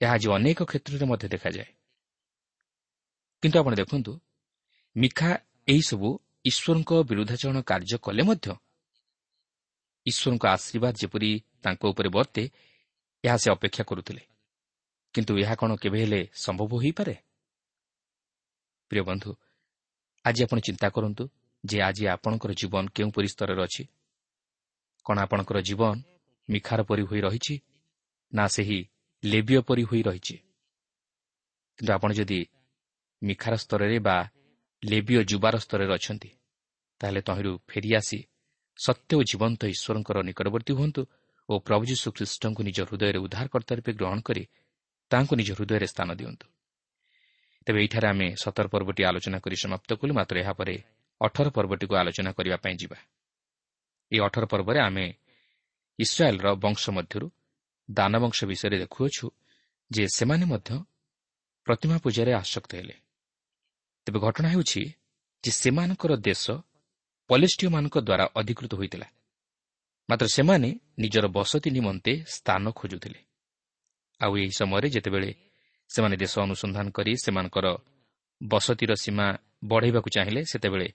ଏହା 0.00 0.12
ଆଜି 0.14 0.28
ଅନେକ 0.36 0.58
କ୍ଷେତ୍ରରେ 0.70 1.04
ମଧ୍ୟ 1.04 1.26
ଦେଖାଯାଏ। 1.28 1.70
କିନ୍ତୁ 3.42 3.56
ଆପଣ 3.60 3.72
ଦେଖନ୍ତୁ 3.74 4.12
ମିଖା 4.96 5.30
ଏହିସବୁ 5.68 6.08
ଈଶ୍ୱରଙ୍କ 6.44 6.90
ବିରୁଦ୍ଧାଚରଣ 7.08 7.58
କାର୍ଯ୍ୟ 7.62 7.96
କଲେ 7.98 8.22
ମଧ୍ୟ 8.22 8.46
ଈଶ୍ୱରଙ୍କ 10.06 10.44
ଆଶୀର୍ବାଦ 10.56 10.94
ଯେପରି 11.02 11.30
ତାଙ୍କ 11.62 11.82
ଉପରେ 11.92 12.08
ବର୍ତ୍ତେ 12.08 12.42
ଏହା 13.24 13.36
ସେ 13.36 13.48
ଅପେକ୍ଷା 13.50 13.84
କରୁଥିଲେ। 13.84 14.22
କିନ୍ତୁ 15.14 15.32
ଏହା 15.42 15.54
କ'ଣ 15.60 15.70
କେବେ 15.82 15.98
ହେଲେ 16.02 16.20
ସମ୍ଭବ 16.44 16.70
ହୋଇପାରେ? 16.82 17.14
ପ୍ରିୟ 18.90 19.02
ବନ୍ଧୁ 19.08 19.30
ଆଜି 20.24 20.40
ଆପଣ 20.44 20.58
ଚିନ୍ତା 20.66 20.88
କରନ୍ତୁ 20.96 21.24
ଯେ 21.64 21.78
ଆଜି 21.88 22.04
ଆପଣଙ୍କର 22.14 22.50
ଜୀବନ 22.60 22.84
କେଉଁପରି 22.96 23.28
ସ୍ତରରେ 23.34 23.62
ଅଛି। 23.66 23.82
କ'ଣ 25.06 25.16
ଆପଣଙ୍କର 25.24 25.58
ଜୀବନ 25.68 25.96
ମିଖାର 26.48 26.80
ପରି 26.88 27.02
ହୋଇ 27.08 27.20
ରହିଛି 27.26 27.54
ନା 28.32 28.44
ସେହି 28.54 28.78
ଲେବିୟ 29.22 29.60
ପରି 29.68 29.82
ହୋଇ 29.88 30.02
ରହିଛି? 30.08 30.36
କିନ୍ତୁ 31.78 31.90
ଆପଣ 31.96 32.10
ଯଦି 32.18 32.40
ମିଖାର 33.22 33.54
ସ୍ତରରେ 33.56 33.98
ବା 33.98 34.16
ଲେବିୟ 34.82 35.20
ଯୁବାର 35.30 35.54
ସ୍ତରରେ 35.64 35.92
ଅଛନ୍ତି 35.96 36.30
ତାହେଲେ 37.00 37.20
ତହିଁରୁ 37.28 37.52
ଫେରିଆସି 37.70 38.18
ସତ୍ୟ 38.78 39.12
ଓ 39.18 39.20
ଜୀବନ୍ତ 39.30 39.60
ଈଶ୍ୱରଙ୍କର 39.74 40.18
ନିକଟବର୍ତ୍ତୀ 40.28 40.72
ହୁଅନ୍ତୁ 40.78 41.02
ଓ 41.48 41.52
ପ୍ରଭୁ 41.66 41.82
ଯୀଶୁ 41.90 42.06
ଖ୍ରୀଷ୍ଟଙ୍କୁ 42.16 42.60
ନିଜ 42.68 42.78
ହୃଦୟରେ 42.88 43.18
ଉଦ୍ଧାରକର୍ତ୍ତା 43.24 43.72
ରୂପେ 43.78 43.92
ଗ୍ରହଣ 43.98 44.18
କରି 44.28 44.42
ତାହାଙ୍କୁ 45.10 45.36
ନିଜ 45.36 45.52
ହୃଦୟରେ 45.52 45.86
ସ୍ଥାନ 45.86 46.14
ଦିଅନ୍ତୁ। 46.14 46.46
ତେବେ 47.66 47.84
ଏଠାରେ 47.84 48.08
ଆମେ 48.08 48.36
ସତର 48.36 48.66
ପର୍ବଟି 48.68 49.04
ଆଲୋଚନା 49.04 49.38
କରି 49.38 49.56
ସମାପ୍ତ 49.56 49.94
କଲୁ। 49.94 50.14
ମାତ୍ର 50.14 50.38
ଏହାପରେ 50.38 50.82
ଅଠର 51.20 51.50
ପର୍ବଟିକୁ 51.50 51.96
ଆଲୋଚନା 51.96 52.32
କରିବା 52.32 52.56
ପାଇଁ 52.56 52.74
ଯିବା। 52.74 52.96
ଏହି 54.12 54.20
ଅଠର 54.20 54.46
ପର୍ବରେ 54.46 54.80
ଆମେ 54.80 55.14
ଇସ୍ରାଏଲ୍ର 55.98 56.54
ବଂଶ 56.54 56.90
ମଧ୍ୟରୁ 56.90 57.30
ଦାନବଂଶ 57.90 58.44
ବିଷୟରେ 58.44 58.78
ଦେଖୁଅଛୁ 58.78 59.30
ଯେ 59.90 60.08
ସେମାନେ 60.14 60.44
ମଧ୍ୟ 60.44 60.84
ପ୍ରତିମା 61.64 61.98
ପୂଜାରେ 61.98 62.32
ଆସକ୍ତ 62.32 62.74
ହେଲେ। 62.74 62.94
ତେବେ 64.04 64.18
ଘଟଣା 64.20 64.48
ହେଉଛି 64.48 64.82
ଯେ 65.44 65.50
ସେମାନଙ୍କର 65.50 66.16
ଦେଶ 66.16 66.50
ପଲିଷ୍ଟିୟମାନଙ୍କ 67.28 67.98
ଦ୍ୱାରା 67.98 68.24
ଅଧିକୃତ 68.36 68.74
ହୋଇଥିଲା। 68.74 69.06
ମାତ୍ର 70.10 70.26
ସେମାନେ 70.26 70.74
ନିଜର 70.98 71.26
ବସତି 71.26 71.70
ନିମନ୍ତେ 71.70 72.24
ସ୍ଥାନ 72.28 72.70
ଖୋଜୁଥିଲେ। 72.70 73.27
ଆଉ 74.20 74.32
ଏହି 74.36 74.50
ସମୟରେ 74.50 74.88
ଯେତେବେଳେ 74.90 75.30
ସେମାନେ 75.90 76.16
ଦେଶ 76.16 76.34
ଅନୁସନ୍ଧାନ 76.38 76.86
କରି 76.90 77.12
ସେମାନଙ୍କର 77.24 77.66
ବସତିର 78.42 78.92
ସୀମା 78.94 79.26
ବଢ଼ାଇବାକୁ 79.64 80.08
ଚାହିଁଲେ 80.10 80.42
ସେତେବେଳେ 80.44 80.88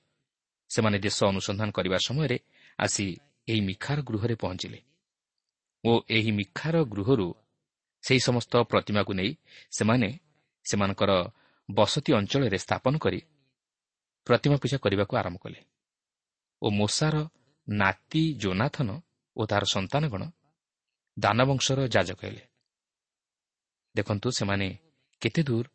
ସେମାନେ 0.69 0.97
ଦେଶ 0.99 1.17
ଅନୁସନ୍ଧାନ 1.23 1.69
କରିବା 1.71 1.97
ସମୟରେ 2.07 2.37
ଆସି 2.79 3.05
ଏହି 3.49 3.61
ମିଖାର 3.61 3.97
ଗୃହରେ 4.01 4.35
ପହଞ୍ଚିଲେ। 4.35 4.79
ଓ 5.85 5.91
ଏହି 6.09 6.31
ମିଖାର 6.31 6.75
ଗୃହରୁ 6.83 7.27
ସେହି 8.03 8.19
ସମସ୍ତ 8.19 8.53
ପ୍ରତିମାକୁ 8.63 9.11
ନେଇ 9.13 9.31
ସେମାନେ 9.71 10.09
ସେମାନଙ୍କର 10.65 11.11
ବସତି 11.71 12.11
ଅଞ୍ଚଳରେ 12.13 12.57
ସ୍ଥାପନ 12.57 12.93
କରି 12.97 13.19
ପ୍ରତିମା 14.27 14.55
ପୂଜା 14.55 14.77
କରିବାକୁ 14.77 15.13
ଆରମ୍ଭ 15.17 15.37
କଲେ। 15.37 15.59
ଓ 16.61 16.67
ମୋଷାର 16.69 17.15
ନାତି 17.67 18.23
ଜୋନାଥନ 18.33 18.89
ଓ 19.35 19.41
ତାହାର 19.45 19.65
ସନ୍ତାନଗଣ 19.65 20.23
ଦାନବଂଶର 21.19 21.79
ଯାଜକ 21.87 22.19
ହେଲେ। 22.25 22.43
ଦେଖନ୍ତୁ 23.95 24.27
ସେମାନେ 24.31 24.67
କେତେ 25.21 25.41
ଦୂର 25.43 25.65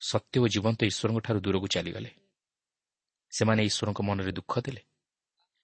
ସତ୍ୟ 0.00 0.36
ଓ 0.40 0.46
ଜୀବନ୍ତ 0.48 0.80
ଈଶ୍ୱରଙ୍କଠାରୁ 0.84 1.38
ଦୂରକୁ 1.40 1.66
ଚାଲିଗଲେ। 1.66 2.10
ସେମାନେ 3.32 3.62
ଈଶ୍ୱରଙ୍କ 3.64 4.00
ମନରେ 4.02 4.32
ଦୁଃଖ 4.32 4.52
ଦେଲେ। 4.60 4.82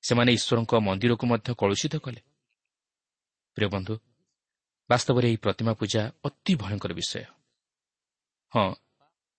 ସେମାନେ 0.05 0.31
ଈଶ୍ୱରଙ୍କ 0.33 0.73
ମନ୍ଦିରକୁ 0.81 1.25
ମଧ୍ୟ 1.27 1.49
କଳୁଷିତ 1.55 1.95
କଲେ। 1.97 2.21
ପ୍ରିୟ 3.57 3.69
ବନ୍ଧୁ 3.69 3.95
ବାସ୍ତବରେ 4.91 5.27
ଏହି 5.29 5.37
ପ୍ରତିମା 5.37 5.73
ପୂଜା 5.73 6.03
ଅତି 6.25 6.53
ଭୟଙ୍କର 6.55 6.93
ବିଷୟ। 6.93 7.25
ହଁ 8.53 8.69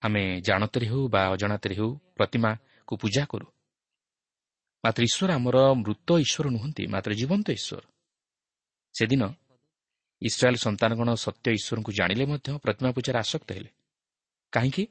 ଆମେ 0.01 0.23
ଜାଣତରେ 0.41 0.85
ହେଉ 0.87 1.07
ବା 1.07 1.21
ଅଜାଣତରେ 1.33 1.75
ହେଉ 1.75 1.91
ପ୍ରତିମାକୁ 2.17 2.93
ପୂଜା 2.97 3.23
କରୁ। 3.25 3.47
ମାତ୍ର 4.83 5.01
ଈଶ୍ୱର 5.03 5.29
ଆମର 5.33 5.57
ମୃତ 5.73 6.09
ଈଶ୍ୱର 6.25 6.45
ନୁହନ୍ତି 6.49 6.83
ମାତ୍ର 6.87 7.11
ଜୀବନ୍ତ 7.13 7.47
ଈଶ୍ୱର। 7.51 7.83
ସେଦିନ 8.95 9.23
ଇସ୍ରାଏଲ୍ 10.23 10.57
ସନ୍ତାନଗଣ 10.57 11.09
ସତ୍ୟ 11.15 11.47
ଈଶ୍ୱରଙ୍କୁ 11.51 11.91
ଜାଣିଲେ 11.91 12.25
ମଧ୍ୟ 12.25 12.57
ପ୍ରତିମା 12.57 12.91
ପୂଜାରେ 12.91 13.19
ଆସକ୍ତ 13.19 13.49
ହେଲେ। 13.51 13.69
କାହିଁକି? 14.53 14.87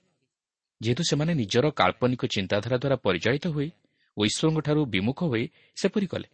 ଯେହେତୁ 0.80 1.02
ସେମାନେ 1.02 1.32
ନିଜର 1.34 1.70
କାଳ୍ପନିକ 1.70 2.22
ଚିନ୍ତାଧାରା 2.26 2.76
ଦ୍ୱାରା 2.76 2.96
ପରିଚାଳିତ 2.96 3.46
ହୋଇ 3.46 3.68
ଓ 4.16 4.20
ଈଶ୍ୱରଙ୍କଠାରୁ 4.24 4.80
ବିମୁଖ 4.84 5.20
ହୋଇ 5.24 5.44
ସେପରି 5.76 6.06
କଲେ। 6.06 6.28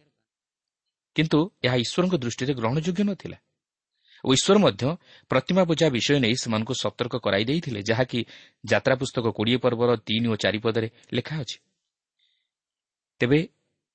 କିନ୍ତୁ 1.15 1.39
ଏହା 1.63 1.75
ଈଶ୍ୱରଙ୍କ 1.75 2.15
ଦୃଷ୍ଟିରେ 2.15 2.53
ଗ୍ରହଣଯୋଗ୍ୟ 2.53 3.03
ନଥିଲା। 3.03 3.37
ଓ 4.23 4.33
ଈଶ୍ୱର 4.33 4.57
ମଧ୍ୟ 4.57 4.83
ପ୍ରତିମା 5.29 5.63
ପୂଜା 5.63 5.87
ବିଷୟ 5.89 6.19
ନେଇ 6.19 6.35
ସେମାନଙ୍କୁ 6.35 6.73
ସତର୍କ 6.73 7.15
କରାଇ 7.15 7.43
ଦେଇଥିଲେ 7.45 7.81
ଯାହାକି 7.81 8.19
ଯାତ୍ରା 8.65 8.95
ପୁସ୍ତକ 8.95 9.25
କୋଡ଼ିଏ 9.27 9.57
ପର୍ବର 9.57 9.95
ତିନି 9.95 10.27
ଓ 10.27 10.35
ଚାରି 10.35 10.59
ପଦରେ 10.59 10.89
ଲେଖା 11.13 11.35
ଅଛି। 11.41 11.57
ତେବେ 13.19 13.39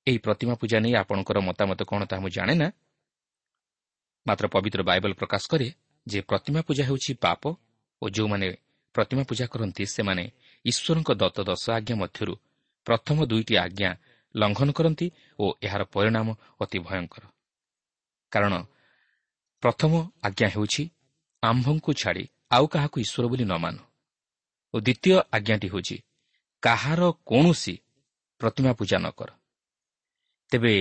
ଏହି 0.07 0.17
ପ୍ରତିମା 0.17 0.53
ପୂଜା 0.53 0.77
ନେଇ 0.79 0.93
ଆପଣଙ୍କର 0.93 1.37
ମତାମତ 1.39 1.79
କ'ଣ 1.83 2.01
ତାହା 2.05 2.21
ମୁଁ 2.21 2.29
ଜାଣେ 2.29 2.55
ନା? 2.55 2.67
ମାତ୍ର 4.25 4.45
ପବିତ୍ର 4.47 4.81
ବାଇବଲ 4.83 5.11
ପ୍ରକାଶ 5.13 5.43
କରେ 5.51 5.67
ଯେ 6.07 6.19
ପ୍ରତିମା 6.21 6.61
ପୂଜା 6.67 6.83
ହେଉଛି 6.85 7.11
ପାପ 7.15 7.43
ଓ 8.01 8.05
ଯେଉଁମାନେ 8.09 8.47
ପ୍ରତିମା 8.95 9.23
ପୂଜା 9.23 9.45
କରନ୍ତି 9.47 9.83
ସେମାନେ 9.85 10.23
ଈଶ୍ୱରଙ୍କ 10.65 11.09
ଦତ୍ତ 11.21 11.37
ଦଶ 11.41 11.63
ଆଜ୍ଞା 11.77 11.95
ମଧ୍ୟରୁ 11.95 12.33
ପ୍ରଥମ 12.87 13.17
ଦୁଇଟି 13.25 13.53
ଆଜ୍ଞା 13.57 13.89
ଲଙ୍ଘନ 14.35 14.69
କରନ୍ତି 14.71 15.07
ଓ 15.39 15.45
ଏହାର 15.63 15.81
ପରିଣାମ 15.85 16.27
ଅତି 16.61 16.77
ଭୟଙ୍କର। 16.79 17.23
କାରଣ 18.31 18.53
ପ୍ରଥମ 19.63 19.91
ଆଜ୍ଞା 20.23 20.47
ହେଉଛି 20.47 20.83
ଆମ୍ଭଙ୍କୁ 21.43 21.91
ଛାଡ଼ି 21.93 22.23
ଆଉ 22.51 22.65
କାହାକୁ 22.67 22.97
ଈଶ୍ୱର 22.99 23.25
ବୋଲି 23.27 23.45
ନ 23.45 23.53
ମାନୁ। 23.57 23.81
ଓ 24.73 24.75
ଦ୍ୱିତୀୟ 24.79 25.15
ଆଜ୍ଞାଟି 25.31 25.67
ହେଉଛି 25.67 25.97
କାହାର 26.63 27.01
କୌଣସି 27.25 27.75
ପ୍ରତିମା 28.41 28.71
ପୂଜା 28.73 28.97
ନ 28.97 29.07
କର। 29.09 29.29
ତେବେ 30.51 30.73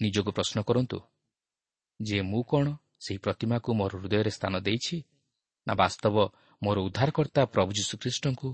ନିଜକୁ 0.00 0.30
ପ୍ରଶ୍ନ 0.32 0.56
କରନ୍ତୁ 0.62 0.98
ଯେ 2.02 2.18
ମୁଁ 2.22 2.42
କ'ଣ 2.42 2.66
ସେହି 3.04 3.18
ପ୍ରତିମାକୁ 3.18 3.68
ମୋର 3.74 3.92
ହୃଦୟରେ 3.98 4.30
ସ୍ଥାନ 4.30 4.54
ଦେଇଛି 4.58 4.96
ନା 5.66 5.72
ବାସ୍ତବ 5.74 6.14
ମୋର 6.62 6.76
ଉଦ୍ଧାରକର୍ତ୍ତା 6.78 7.42
ପ୍ରଭୁ 7.44 7.70
ଯୀଶୁଖ୍ରୀଷ୍ଟଙ୍କୁ 7.72 8.48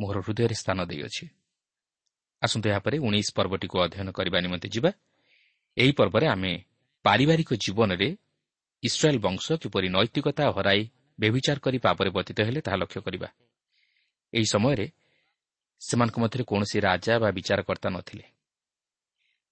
ମୋର 0.00 0.16
ହୃଦୟରେ 0.20 0.54
ସ୍ଥାନ 0.54 0.78
ଦେଇଅଛି? 0.84 1.24
ଆସନ୍ତୁ 2.42 2.66
ଏହାପରେ 2.70 2.96
ଉଣେଇଶ 2.98 3.28
ପର୍ବଟିକୁ 3.34 3.76
ଅଧ୍ୟୟନ 3.78 4.08
କରିବା 4.10 4.38
ନିମନ୍ତେ 4.40 4.68
ଯିବା। 4.68 4.90
ଏହି 5.76 5.92
ପର୍ବରେ 5.92 6.26
ଆମେ 6.26 6.52
ପାରିବାରିକ 7.04 7.50
ଜୀବନରେ 7.54 8.08
ଇସ୍ରାଏଲ୍ 8.82 9.18
ବଂଶ 9.18 9.44
କିପରି 9.52 9.88
ନୈତିକତା 9.88 10.44
ହରାଇ 10.50 10.82
ବ୍ୟବିଚାର 11.20 11.58
କରି 11.58 11.78
ପାପରେ 11.78 12.10
ବତିତ 12.10 12.38
ହେଲେ 12.40 12.60
ତାହା 12.60 12.76
ଲକ୍ଷ୍ୟ 12.76 13.00
କରିବା। 13.00 13.28
ଏହି 14.32 14.46
ସମୟରେ 14.54 14.86
ସେମାନଙ୍କ 15.80 16.16
ମଧ୍ୟରେ 16.18 16.44
କୌଣସି 16.44 16.78
ରାଜା 16.80 17.14
ବା 17.18 17.28
ବିଚାରକର୍ତ୍ତା 17.30 17.88
ନଥିଲେ। 17.90 18.24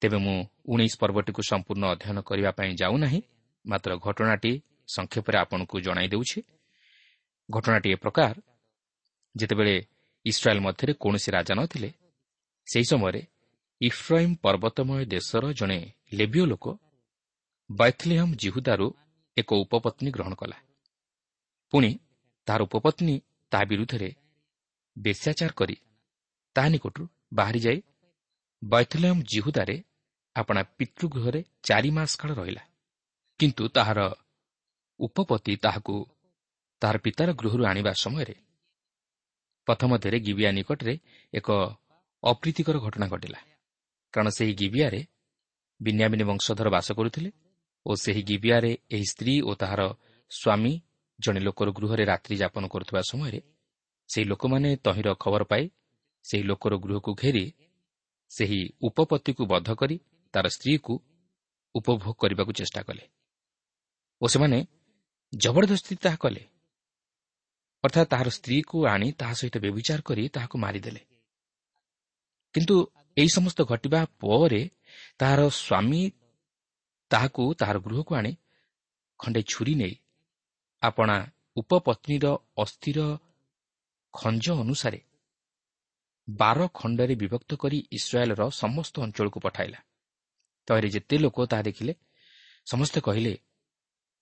ତେବେ 0.02 0.16
ମୁଁ 0.16 0.36
ଉଣେଇଶ 0.66 0.94
ପର୍ବଟିକୁ 0.98 1.40
ସମ୍ପୂର୍ଣ୍ଣ 1.42 1.84
ଅଧ୍ୟୟନ 1.84 2.18
କରିବା 2.20 2.50
ପାଇଁ 2.50 2.70
ଯାଉନାହିଁ। 2.82 3.20
ମାତ୍ର 3.66 3.90
ଘଟଣାଟି 3.96 4.52
ସଂକ୍ଷେପରେ 4.88 5.36
ଆପଣଙ୍କୁ 5.38 5.80
ଜଣାଇ 5.80 6.08
ଦେଉଛି। 6.08 6.38
ଘଟଣାଟି 7.50 7.88
ଏ 7.90 7.94
ପ୍ରକାର 7.94 8.34
ଯେତେବେଳେ 9.36 9.74
ଇସ୍ରାଏଲ୍ 10.26 10.60
ମଧ୍ୟରେ 10.60 10.92
କୌଣସି 10.94 11.28
ରାଜା 11.30 11.54
ନଥିଲେ 11.54 11.90
ସେହି 12.66 12.84
ସମୟରେ 12.84 13.22
ଇଫ୍ରାଇମ୍ 13.80 14.34
ପର୍ବତମୟ 14.42 15.04
ଦେଶର 15.04 15.52
ଜଣେ 15.52 15.78
ଲେବିଓ 16.12 16.44
ଲୋକ 16.44 16.66
ବୈଥଲିହମ୍ 17.70 18.34
ଜିହୁଦାରୁ 18.34 18.86
ଏକ 19.36 19.50
ଉପପତ୍ନୀ 19.54 20.10
ଗ୍ରହଣ 20.10 20.34
କଲା। 20.34 20.58
ପୁଣି 21.72 21.90
ତାହାର 22.46 22.62
ଉପପତ୍ନୀ 22.62 23.14
ତାହା 23.52 23.64
ବିରୁଦ୍ଧରେ 23.64 24.10
ବେଶ୍ୟାଚାର 24.96 25.52
କରି 25.52 25.76
ତାହା 26.56 26.68
ନିକଟରୁ 26.68 27.04
ବାହାରିଯାଇ 27.32 27.78
ବୈଥଲିୟମ୍ 28.62 29.22
ଜିହୁଦାରେ 29.22 29.76
ଆପଣା 30.36 30.62
ପିତୃଗୃହରେ 30.78 31.40
ଚାରି 31.62 31.90
ମାସ 31.90 32.16
କାଳ 32.16 32.30
ରହିଲା। 32.34 32.62
କିନ୍ତୁ 33.40 33.64
ତାହାର 33.68 34.00
ଉପପତି 35.00 35.56
ତାହାକୁ 35.56 35.94
ତାହାର 36.82 36.96
ପିତାର 36.98 37.28
ଗୃହରୁ 37.32 37.62
ଆଣିବା 37.64 37.92
ସମୟରେ 38.04 38.34
ପ୍ରଥମରେ 39.66 40.18
ଗିବିଆ 40.20 40.50
ନିକଟରେ 40.52 40.94
ଏକ 41.32 41.48
ଅପ୍ରୀତିକର 42.22 42.76
ଘଟଣା 42.78 43.06
ଘଟିଲା। 43.06 43.40
କାରଣ 44.14 44.28
ସେହି 44.28 44.52
ଗିବିଆରେ 44.54 45.00
ବିନ୍ୟାମିନୀ 45.80 46.24
ବଂଶଧର 46.24 46.68
ବାସ 46.68 46.88
କରୁଥିଲେ 46.92 47.30
ଓ 47.86 47.90
ସେହି 47.94 48.22
ଗିବିଆରେ 48.22 48.72
ଏହି 48.90 49.06
ସ୍ତ୍ରୀ 49.12 49.34
ଓ 49.48 49.50
ତାହାର 49.54 49.80
ସ୍ୱାମୀ 50.30 50.72
ଜଣେ 51.20 51.40
ଲୋକର 51.40 51.68
ଗୃହରେ 51.70 52.04
ରାତ୍ରି 52.04 52.34
ଯାପନ 52.36 52.64
କରୁଥିବା 52.66 53.00
ସମୟରେ 53.10 53.40
ସେହି 54.08 54.26
ଲୋକମାନେ 54.26 54.68
ତହିଁର 54.76 55.08
ଖବର 55.14 55.42
ପାଇ 55.44 55.64
ସେହି 56.24 56.42
ଲୋକର 56.42 56.72
ଗୃହକୁ 56.76 57.10
ଘେରି 57.14 57.44
ସେହି 58.30 58.60
ଉପପତିକୁ 58.82 59.42
ବଦ୍ଧ 59.46 59.68
କରି 59.74 59.96
ତାର 60.34 60.46
ସ୍ତ୍ରୀକୁ 60.48 60.94
ଉପଭୋଗ 61.74 62.12
କରିବାକୁ 62.12 62.52
ଚେଷ୍ଟା 62.52 62.82
କଲେ। 62.82 63.04
ଓ 64.20 64.26
ସେମାନେ 64.26 64.58
ଜବରଦସ୍ତି 65.32 65.94
ତାହା 65.96 66.16
କଲେ। 66.16 66.42
ଅର୍ଥାତ୍ 67.84 68.08
ତାହାର 68.08 68.28
ସ୍ତ୍ରୀକୁ 68.28 68.76
ଆଣି 68.86 69.08
ତାହା 69.12 69.34
ସହିତ 69.34 69.56
ବ୍ୟବଚାର 69.58 70.00
କରି 70.00 70.22
ତାହାକୁ 70.28 70.56
ମାରିଦେଲେ। 70.58 71.02
କିନ୍ତୁ 72.54 72.76
ଏହି 73.16 73.28
ସମସ୍ତ 73.28 73.58
ଘଟିବା 73.62 74.00
ପରେ 74.20 74.62
ତାହାର 75.18 75.40
ସ୍ୱାମୀ 75.62 76.02
ତାହାକୁ 77.10 77.42
ତାହାର 77.54 77.76
ଗୃହକୁ 77.78 78.12
ଆଣି 78.14 78.32
ଖଣ୍ଡେ 79.20 79.40
ଛୁରୀ 79.42 79.74
ନେଇ 79.74 79.94
ଆପଣା 80.82 81.16
ଉପପତ୍ନୀର 81.56 82.26
ଅସ୍ଥିର 82.58 82.98
ଖଞ୍ଜ 84.14 84.46
ଅନୁସାରେ 84.62 85.00
ବାର 86.28 86.58
ଖଣ୍ଡରେ 86.74 87.14
ବିଭକ୍ତ 87.14 87.50
କରି 87.56 87.78
ଇସ୍ରାଏଲ୍ର 87.92 88.42
ସମସ୍ତ 88.52 88.94
ଅଞ୍ଚଳକୁ 89.00 89.38
ପଠାଇଲା। 89.40 89.78
ତହିଁରେ 90.68 90.88
ଯେତେ 90.88 91.16
ଲୋକ 91.18 91.38
ତାହା 91.46 91.62
ଦେଖିଲେ 91.62 91.92
ସମସ୍ତେ 92.66 92.98
କହିଲେ 93.00 93.32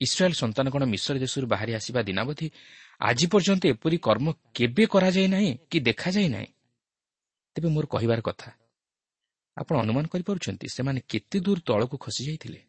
ଇସ୍ରାଏଲ୍ 0.00 0.34
ସନ୍ତାନ 0.34 0.66
କ'ଣ 0.70 0.82
ମିଶ୍ର 0.84 1.18
ଦେଶରୁ 1.18 1.46
ବାହାରି 1.46 1.72
ଆସିବା 1.74 2.00
ଦିନାବଧି 2.02 2.46
ଆଜି 3.00 3.26
ପର୍ଯ୍ୟନ୍ତ 3.26 3.62
ଏପରି 3.66 3.98
କର୍ମ 3.98 4.26
କେବେ 4.54 4.84
କରାଯାଇ 4.86 5.28
ନାହିଁ 5.28 5.52
କି 5.70 5.78
ଦେଖାଯାଇ 5.80 6.28
ନାହିଁ? 6.28 6.48
ତେବେ 7.54 7.68
ମୋର 7.68 7.84
କହିବାର 7.86 8.20
କଥା 8.20 8.48
ଆପଣ 9.56 9.74
ଅନୁମାନ 9.78 10.04
କରିପାରୁଛନ୍ତି 10.06 10.66
ସେମାନେ 10.76 11.00
କେତେ 11.08 11.38
ଦୂର 11.40 11.58
ତଳକୁ 11.66 11.96
ଖସିଯାଇଥିଲେ 11.98 12.60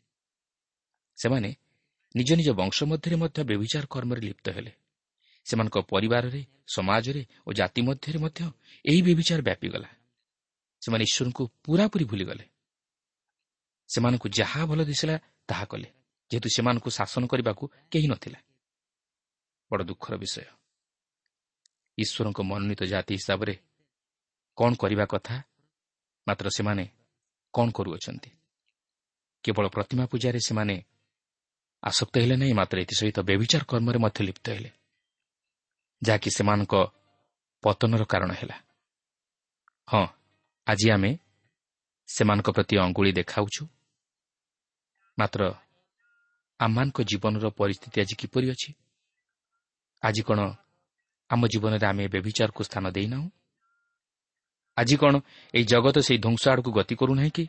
ସେମାନେ 1.18 1.50
ନିଜ 2.16 2.30
ନିଜ 2.34 2.50
ବଂଶ 2.50 2.78
ମଧ୍ୟରେ 2.84 3.16
ମଧ୍ୟ 3.16 3.40
ବ୍ୟବିଚାର 3.44 3.86
କର୍ମରେ 3.90 4.22
ଲିପ୍ତ 4.22 4.50
ହେଲେ। 4.50 4.72
ସେମାନଙ୍କ 5.46 5.78
ପରିବାରରେ 5.92 6.42
ସମାଜରେ 6.76 7.22
ଓ 7.48 7.50
ଜାତି 7.54 7.82
ମଧ୍ୟରେ 7.82 8.20
ମଧ୍ୟ 8.20 8.40
ଏହି 8.86 9.02
ବ୍ୟବିଚାର 9.02 9.42
ବ୍ୟାପିଗଲା। 9.42 9.90
ସେମାନେ 10.82 11.04
ଈଶ୍ୱରଙ୍କୁ 11.04 11.44
ପୁରାପୁରି 11.64 12.06
ଭୁଲିଗଲେ। 12.06 12.46
ସେମାନଙ୍କୁ 13.90 14.28
ଯାହା 14.30 14.62
ଭଲ 14.66 14.80
ଦିଶିଲା 14.84 15.16
ତାହା 15.48 15.66
କଲେ। 15.66 15.99
ଯେହେତୁ 16.32 16.50
ସେମାନଙ୍କୁ 16.50 16.90
ଶାସନ 16.90 17.28
କରିବାକୁ 17.28 17.64
କେହି 17.92 18.08
ନଥିଲା। 18.08 18.40
ବଡ଼ 19.72 19.84
ଦୁଃଖର 19.84 20.18
ବିଷୟ। 20.18 20.46
ଈଶ୍ୱରଙ୍କ 21.98 22.40
ମନୋନୀତ 22.42 22.84
ଜାତି 22.84 23.14
ହିସାବରେ 23.16 23.54
କ'ଣ 24.58 24.72
କରିବା 24.76 25.06
କଥା 25.06 25.36
ମାତ୍ର 26.28 26.50
ସେମାନେ 26.50 26.86
କ'ଣ 27.54 27.72
କରୁଅଛନ୍ତି? 27.72 28.32
କେବଳ 29.44 29.68
ପ୍ରତିମା 29.68 30.06
ପୂଜାରେ 30.06 30.40
ସେମାନେ 30.40 30.84
ଆସକ୍ତ 31.84 32.18
ହେଲେ 32.18 32.36
ନାହିଁ 32.36 32.54
ମାତ୍ର 32.54 32.78
ଏଥିସହିତ 32.80 33.20
ବ୍ୟବିଚାର 33.20 33.64
କର୍ମରେ 33.64 34.00
ମଧ୍ୟ 34.00 34.20
ଲିପ୍ତ 34.24 34.50
ହେଲେ। 34.50 34.72
ଯାହାକି 36.04 36.30
ସେମାନଙ୍କ 36.30 36.74
ପତନର 37.64 38.04
କାରଣ 38.06 38.32
ହେଲା। 38.32 38.58
ହଁ 39.88 40.08
ଆଜି 40.68 40.88
ଆମେ 40.92 41.12
ସେମାନଙ୍କ 42.08 42.50
ପ୍ରତି 42.50 42.76
ଅଙ୍ଗୁଳି 42.78 43.12
ଦେଖାଉଛୁ। 43.12 43.64
ମାତ୍ର 45.20 45.42
ଆମମାନଙ୍କ 46.60 47.02
ଜୀବନର 47.02 47.50
ପରିସ୍ଥିତି 47.50 48.02
ଆଜି 48.02 48.16
କିପରି 48.16 48.48
ଅଛି? 48.52 48.74
ଆଜି 50.02 50.22
କ'ଣ 50.22 50.40
ଆମ 51.30 51.48
ଜୀବନରେ 51.48 51.86
ଆମେ 51.88 52.08
ବ୍ୟବିଚାରକୁ 52.08 52.62
ସ୍ଥାନ 52.64 52.86
ଦେଇନାହୁଁ? 52.90 53.30
ଆଜି 54.78 54.96
କ'ଣ 54.98 55.16
ଏହି 55.54 55.64
ଜଗତ 55.64 55.98
ସେହି 56.00 56.20
ଧ୍ୱଂସ 56.20 56.44
ଆଡ଼କୁ 56.50 56.72
ଗତି 56.72 56.96
କରୁନାହିଁ 56.96 57.32
କି? 57.32 57.46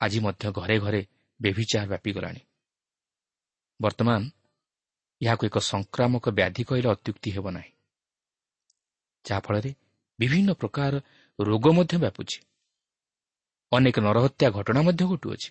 ଆଜି 0.00 0.18
ମଧ୍ୟ 0.20 0.44
ଘରେ 0.52 0.76
ଘରେ 0.78 1.06
ବ୍ୟଭିଚାର 1.40 1.86
ବ୍ୟାପିଗଲାଣି 1.88 2.42
ବର୍ତ୍ତମାନ 3.80 4.20
ଏହାକୁ 5.22 5.42
ଏକ 5.46 5.58
ସଂକ୍ରାମକ 5.58 6.24
ବ୍ୟାଧି 6.28 6.62
କହିଲେ 6.64 6.88
ଅତ୍ୟୁକ୍ତି 6.88 7.30
ହେବ 7.30 7.46
ନାହିଁ। 7.50 7.72
ଯାହାଫଳରେ 9.24 9.74
ବିଭିନ୍ନ 10.18 10.52
ପ୍ରକାର 10.52 10.92
ରୋଗ 11.40 11.66
ମଧ୍ୟ 11.72 11.94
ବ୍ୟାପୁଛି। 11.98 12.38
ଅନେକ 13.72 13.96
ନରହତ୍ୟା 13.98 14.50
ଘଟଣା 14.50 14.80
ମଧ୍ୟ 14.82 15.04
ଘଟୁଅଛି। 15.06 15.50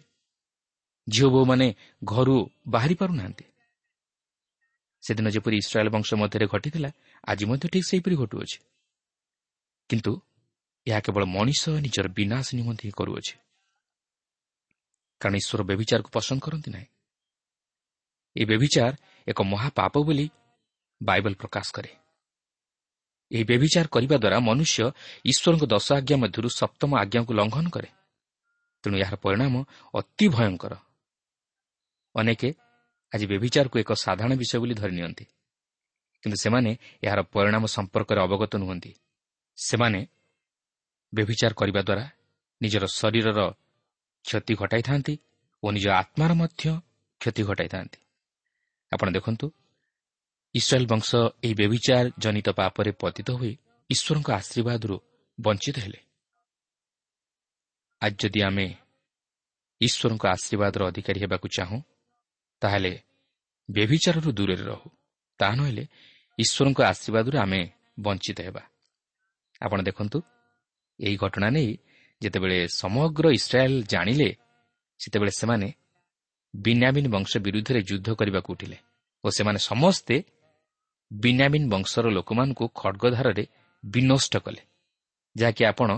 ଝିଅ 1.11 1.27
ବୋଉମାନେ 1.29 1.75
ଘରୁ 2.03 2.49
ବାହାରି 2.67 2.95
ପାରୁନାହାନ୍ତି। 2.95 3.45
ସେଦିନ 5.03 5.29
ଯେପରି 5.29 5.57
ଇସ୍ରାଏଲ୍ 5.57 5.89
ବଂଶ 5.89 6.13
ମଧ୍ୟରେ 6.13 6.45
ଘଟିଥିଲା 6.47 6.89
ଆଜି 7.27 7.45
ମଧ୍ୟ 7.45 7.67
ଠିକ୍ 7.67 7.87
ସେହିପରି 7.87 8.15
ଘଟୁଅଛି। 8.15 8.57
କିନ୍ତୁ 9.89 10.21
ଏହା 10.87 10.99
କେବଳ 10.99 11.23
ମଣିଷ 11.25 11.69
ନିଜର 11.69 12.07
ବିନାଶ 12.07 12.47
ନିମନ୍ତେ 12.55 12.83
ହିଁ 12.87 12.91
କରୁଅଛି। 12.97 13.33
କାରଣ 15.21 15.35
ଈଶ୍ୱର 15.35 15.63
ବ୍ୟବିଚାରକୁ 15.63 16.09
ପସନ୍ଦ 16.09 16.41
କରନ୍ତି 16.41 16.69
ନାହିଁ। 16.71 16.85
ଏହି 18.35 18.45
ବ୍ୟବିଚାର 18.45 18.93
ଏକ 19.27 19.39
ମହାପାପ 19.43 19.93
ବୋଲି 19.97 20.29
ବାଇବଲ 21.01 21.33
ପ୍ରକାଶ 21.33 21.67
କରେ। 21.71 21.91
ଏହି 23.31 23.43
ବ୍ୟବିଚାର 23.43 23.87
କରିବା 23.87 24.17
ଦ୍ୱାରା 24.17 24.39
ମନୁଷ୍ୟ 24.39 24.91
ଈଶ୍ୱରଙ୍କ 25.25 25.63
ଦଶ 25.65 25.87
ଆଜ୍ଞା 25.93 26.17
ମଧ୍ୟରୁ 26.17 26.49
ସପ୍ତମ 26.49 26.91
ଆଜ୍ଞାକୁ 26.99 27.31
ଲଙ୍ଘନ 27.33 27.65
କରେ। 27.69 27.89
ତେଣୁ 28.83 28.95
ଏହାର 28.97 29.15
ପରିଣାମ 29.15 29.55
ଅତି 29.93 30.25
ଭୟଙ୍କର। 30.27 30.73
ଅନେକ 32.15 32.41
ଆଜି 33.13 33.25
ବ୍ୟବିଚାରକୁ 33.25 33.75
ଏକ 33.79 33.91
ସାଧାରଣ 33.93 34.33
ବିଷୟ 34.35 34.59
ବୋଲି 34.59 34.73
ଧରି 34.73 34.93
ନିଅନ୍ତି। 34.95 35.25
କିନ୍ତୁ 36.23 36.37
ସେମାନେ 36.37 36.77
ଏହାର 37.03 37.21
ପରିଣାମ 37.21 37.65
ସମ୍ପର୍କରେ 37.65 38.19
ଅବଗତ 38.21 38.53
ନୁହନ୍ତି। 38.57 38.91
ସେମାନେ 39.57 40.07
ବ୍ୟଭିଚାର 41.13 41.53
କରିବା 41.53 41.81
ଦ୍ୱାରା 41.81 42.05
ନିଜର 42.61 42.85
ଶରୀରର 42.85 43.39
କ୍ଷତି 44.25 44.53
ଘଟାଇଥାନ୍ତି 44.55 45.17
ଓ 45.63 45.71
ନିଜ 45.71 45.85
ଆତ୍ମାର 45.89 46.33
ମଧ୍ୟ 46.33 46.63
କ୍ଷତି 47.21 47.43
ଘଟାଇଥାନ୍ତି। 47.43 47.99
ଆପଣ 48.93 49.07
ଦେଖନ୍ତୁ 49.11 49.51
ଇସ୍ରାଏଲ୍ 50.55 50.87
ବଂଶ 50.87 51.09
ଏହି 51.43 51.53
ବ୍ୟବିଚାର 51.53 52.05
ଜନିତ 52.17 52.49
ପାପରେ 52.49 52.91
ପତିତ 52.91 53.29
ହୋଇ 53.31 53.53
ଈଶ୍ୱରଙ୍କ 53.89 54.29
ଆଶୀର୍ବାଦରୁ 54.31 54.95
ବଞ୍ଚିତ 55.39 55.77
ହେଲେ। 55.79 55.99
ଆଜି 58.01 58.15
ଯଦି 58.21 58.41
ଆମେ 58.41 58.67
ଈଶ୍ୱରଙ୍କ 59.81 60.23
ଆଶୀର୍ବାଦର 60.25 60.81
ଅଧିକାରୀ 60.87 61.19
ହେବାକୁ 61.19 61.47
ଚାହୁଁ 61.47 61.79
ତାହେଲେ 62.61 62.93
ବ୍ୟଭିଚାରରୁ 63.69 64.29
ଦୂରରେ 64.31 64.63
ରହୁ 64.63 64.87
ତାହା 65.39 65.53
ନହେଲେ 65.55 65.83
ଈଶ୍ୱରଙ୍କ 66.39 66.79
ଆଶୀର୍ବାଦରୁ 66.83 67.35
ଆମେ 67.43 67.61
ବଞ୍ଚିତ 67.99 68.39
ହେବା 68.41 68.63
ଆପଣ 69.61 69.79
ଦେଖନ୍ତୁ 69.81 70.17
ଏହି 70.99 71.15
ଘଟଣା 71.23 71.47
ନେଇ 71.49 71.71
ଯେତେବେଳେ 72.21 72.57
ସମଗ୍ର 72.73 73.25
ଇସ୍ରାଏଲ୍ 73.39 73.77
ଜାଣିଲେ 73.83 74.29
ସେତେବେଳେ 74.99 75.31
ସେମାନେ 75.31 75.67
ବିନ୍ୟାମିନ୍ 76.53 77.09
ବଂଶ 77.09 77.31
ବିରୁଦ୍ଧରେ 77.37 77.79
ଯୁଦ୍ଧ 77.81 78.07
କରିବାକୁ 78.15 78.49
ଉଠିଲେ 78.53 78.77
ଓ 79.23 79.27
ସେମାନେ 79.29 79.59
ସମସ୍ତେ 79.61 80.15
ବିନ୍ୟାମିନ୍ 81.11 81.69
ବଂଶର 81.69 82.05
ଲୋକମାନଙ୍କୁ 82.09 82.65
ଖଡ଼ଗଧାରରେ 82.75 83.43
ବିନଷ୍ଟ 83.83 84.33
କଲେ 84.37 84.61
ଯାହାକି 85.35 85.63
ଆପଣ 85.65 85.89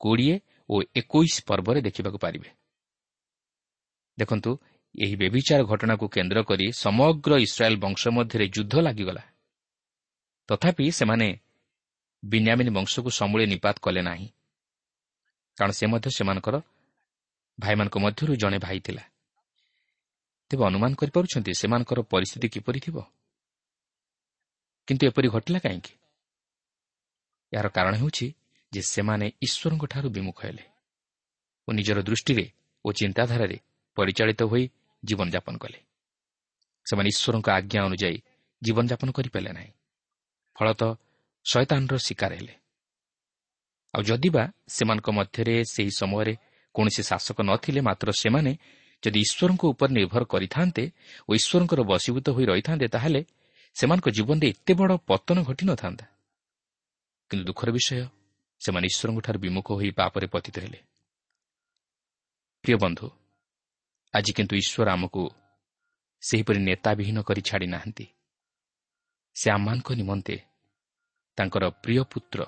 କୋଡ଼ିଏ 0.00 0.36
ଓ 0.70 0.74
ଏକୋଇଶ 1.00 1.34
ପର୍ବରେ 1.48 1.78
ଦେଖିବାକୁ 1.80 2.18
ପାରିବେ 2.18 2.48
ଦେଖନ୍ତୁ 4.18 4.50
ଏହି 4.94 5.16
ବ୍ୟବିଚାର 5.16 5.62
ଘଟଣାକୁ 5.64 6.08
କେନ୍ଦ୍ର 6.08 6.42
କରି 6.42 6.72
ସମଗ୍ର 6.72 7.32
ଇସ୍ରାଏଲ୍ 7.36 7.76
ବଂଶ 7.76 8.08
ମଧ୍ୟରେ 8.08 8.48
ଯୁଦ୍ଧ 8.48 8.74
ଲାଗିଗଲା। 8.80 9.22
ତଥାପି 10.48 10.90
ସେମାନେ 10.90 11.40
ବିନ୍ୟାମିନ୍ 12.24 12.70
ବଂଶକୁ 12.70 13.10
ସମୂଳେ 13.10 13.46
ନିପାତ 13.46 13.76
କଲେ 13.82 14.02
ନାହିଁ। 14.02 14.28
କାରଣ 15.58 15.72
ସେ 15.72 15.86
ମଧ୍ୟ 15.86 16.10
ସେମାନଙ୍କର 16.10 16.56
ଭାଇମାନଙ୍କ 17.60 17.98
ମଧ୍ୟରୁ 17.98 18.36
ଜଣେ 18.36 18.58
ଭାଇ 18.58 18.80
ଥିଲା। 18.80 19.02
ତେବେ 20.50 20.64
ଅନୁମାନ 20.64 20.94
କରିପାରୁଛନ୍ତି 20.94 21.52
ସେମାନଙ୍କର 21.54 22.00
ପରିସ୍ଥିତି 22.02 22.48
କିପରି 22.48 22.80
ଥିବ? 22.80 22.96
କିନ୍ତୁ 24.88 25.06
ଏପରି 25.06 25.28
ଘଟିଲା 25.28 25.58
କାହିଁକି? 25.58 25.94
ଏହାର 27.52 27.68
କାରଣ 27.68 27.94
ହେଉଛି 27.94 28.26
ଯେ 28.72 28.80
ସେମାନେ 28.82 29.26
ଈଶ୍ୱରଙ୍କଠାରୁ 29.42 30.08
ବିମୁଖ 30.10 30.38
ହେଲେ 30.44 30.64
ଓ 31.68 31.72
ନିଜର 31.72 32.02
ଦୃଷ୍ଟିରେ 32.02 32.46
ଓ 32.84 32.92
ଚିନ୍ତାଧାରାରେ 32.92 33.60
ପରିଚାଳିତ 33.96 34.42
ହୋଇ 34.42 34.70
ଜୀବନଯାପନ 35.04 35.54
କଲେ। 35.58 35.78
ସେମାନେ 36.86 37.08
ଈଶ୍ୱରଙ୍କ 37.14 37.48
ଆଜ୍ଞା 37.58 37.80
ଅନୁଯାୟୀ 37.88 38.18
ଜୀବନଯାପନ 38.62 39.08
କରିପାରିଲେ 39.16 39.52
ନାହିଁ। 39.58 39.70
ଫଳତଃ 40.56 40.90
ଶୟତାନର 41.46 41.94
ଶିକାର 41.98 42.32
ହେଲେ। 42.38 42.54
ଆଉ 43.94 44.02
ଯଦିବା 44.02 44.42
ସେମାନଙ୍କ 44.74 45.08
ମଧ୍ୟରେ 45.18 45.54
ସେହି 45.72 45.92
ସମୟରେ 46.00 46.34
କୌଣସି 46.74 47.02
ଶାସକ 47.10 47.38
ନଥିଲେ 47.48 47.80
ମାତ୍ର 47.88 48.08
ସେମାନେ 48.22 48.52
ଯଦି 49.02 49.18
ଈଶ୍ୱରଙ୍କ 49.26 49.62
ଉପରେ 49.72 49.92
ନିର୍ଭର 49.98 50.22
କରିଥାନ୍ତେ 50.24 50.84
ଓ 51.28 51.30
ଈଶ୍ୱରଙ୍କର 51.38 51.80
ବଶୀଭୂତ 51.92 52.26
ହୋଇ 52.36 52.44
ରହିଥାନ୍ତେ 52.50 52.86
ତାହେଲେ 52.94 53.20
ସେମାନଙ୍କ 53.76 54.06
ଜୀବନରେ 54.16 54.46
ଏତେ 54.52 54.72
ବଡ଼ 54.80 54.92
ପତନ 55.08 55.36
ଘଟିନଥାନ୍ତା 55.48 56.06
କିନ୍ତୁ 57.30 57.44
ଦୁଃଖର 57.48 57.68
ବିଷୟ 57.76 57.98
ସେମାନେ 58.60 58.86
ଈଶ୍ୱରଙ୍କଠାରୁ 58.92 59.38
ବିମୁଖ 59.44 59.68
ହୋଇ 59.78 59.90
ପାପରେ 59.98 60.26
ପତିତ 60.34 60.56
ହେଲେ। 60.64 60.78
ପ୍ରିୟ 62.64 62.76
ବନ୍ଧୁ 62.84 63.06
ଆଜି 64.14 64.32
କିନ୍ତୁ 64.32 64.56
ଈଶ୍ୱର 64.56 64.88
ଆମକୁ 64.90 65.22
ସେହିପରି 66.22 66.58
ନେତାବିହୀନ 66.58 67.22
କରି 67.22 67.42
ଛାଡ଼ି 67.42 67.66
ନାହାନ୍ତି। 67.66 68.06
ସେ 69.34 69.50
ଆମମାନଙ୍କ 69.50 69.92
ନିମନ୍ତେ 69.92 70.36
ତାଙ୍କର 71.38 71.64
ପ୍ରିୟ 71.82 72.04
ପୁତ୍ର 72.04 72.40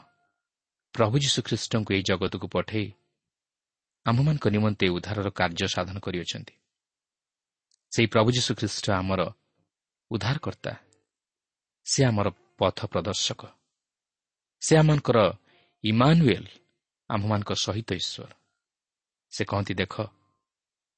ପ୍ରଭୁ 0.95 1.15
ଯୀଶୁଖ୍ରୀଷ୍ଟଙ୍କୁ 1.19 1.91
ଏହି 1.95 2.03
ଜଗତକୁ 2.03 2.47
ପଠାଇ 2.49 2.87
ଆମ୍ଭମାନଙ୍କ 4.07 4.47
ନିମନ୍ତେ 4.49 4.87
ଉଦ୍ଧାରର 4.89 5.29
କାର୍ଯ୍ୟ 5.31 5.67
ସାଧନ 5.67 5.97
କରିଅଛନ୍ତି। 5.99 6.55
ସେହି 7.93 8.07
ପ୍ରଭୁ 8.07 8.29
ଯୀଶୁଖ୍ରୀଷ୍ଟ 8.31 8.87
ଆମର 8.91 9.21
ଉଦ୍ଧାରକର୍ତ୍ତା। 10.11 10.73
ସେ 11.87 12.01
ଆମର 12.05 12.29
ପଥ 12.59 12.79
ପ୍ରଦର୍ଶକ। 12.87 13.43
ସେ 14.63 14.73
ଆମମାନଙ୍କର 14.77 15.19
ଇମାନୁଏଲ୍ 15.85 16.49
ଆମ୍ଭମାନଙ୍କ 17.11 17.51
ସହିତ 17.55 17.89
ଈଶ୍ୱର। 17.93 18.31
ସେ 19.33 19.43
କହନ୍ତି 19.45 19.75
ଦେଖ 19.75 19.95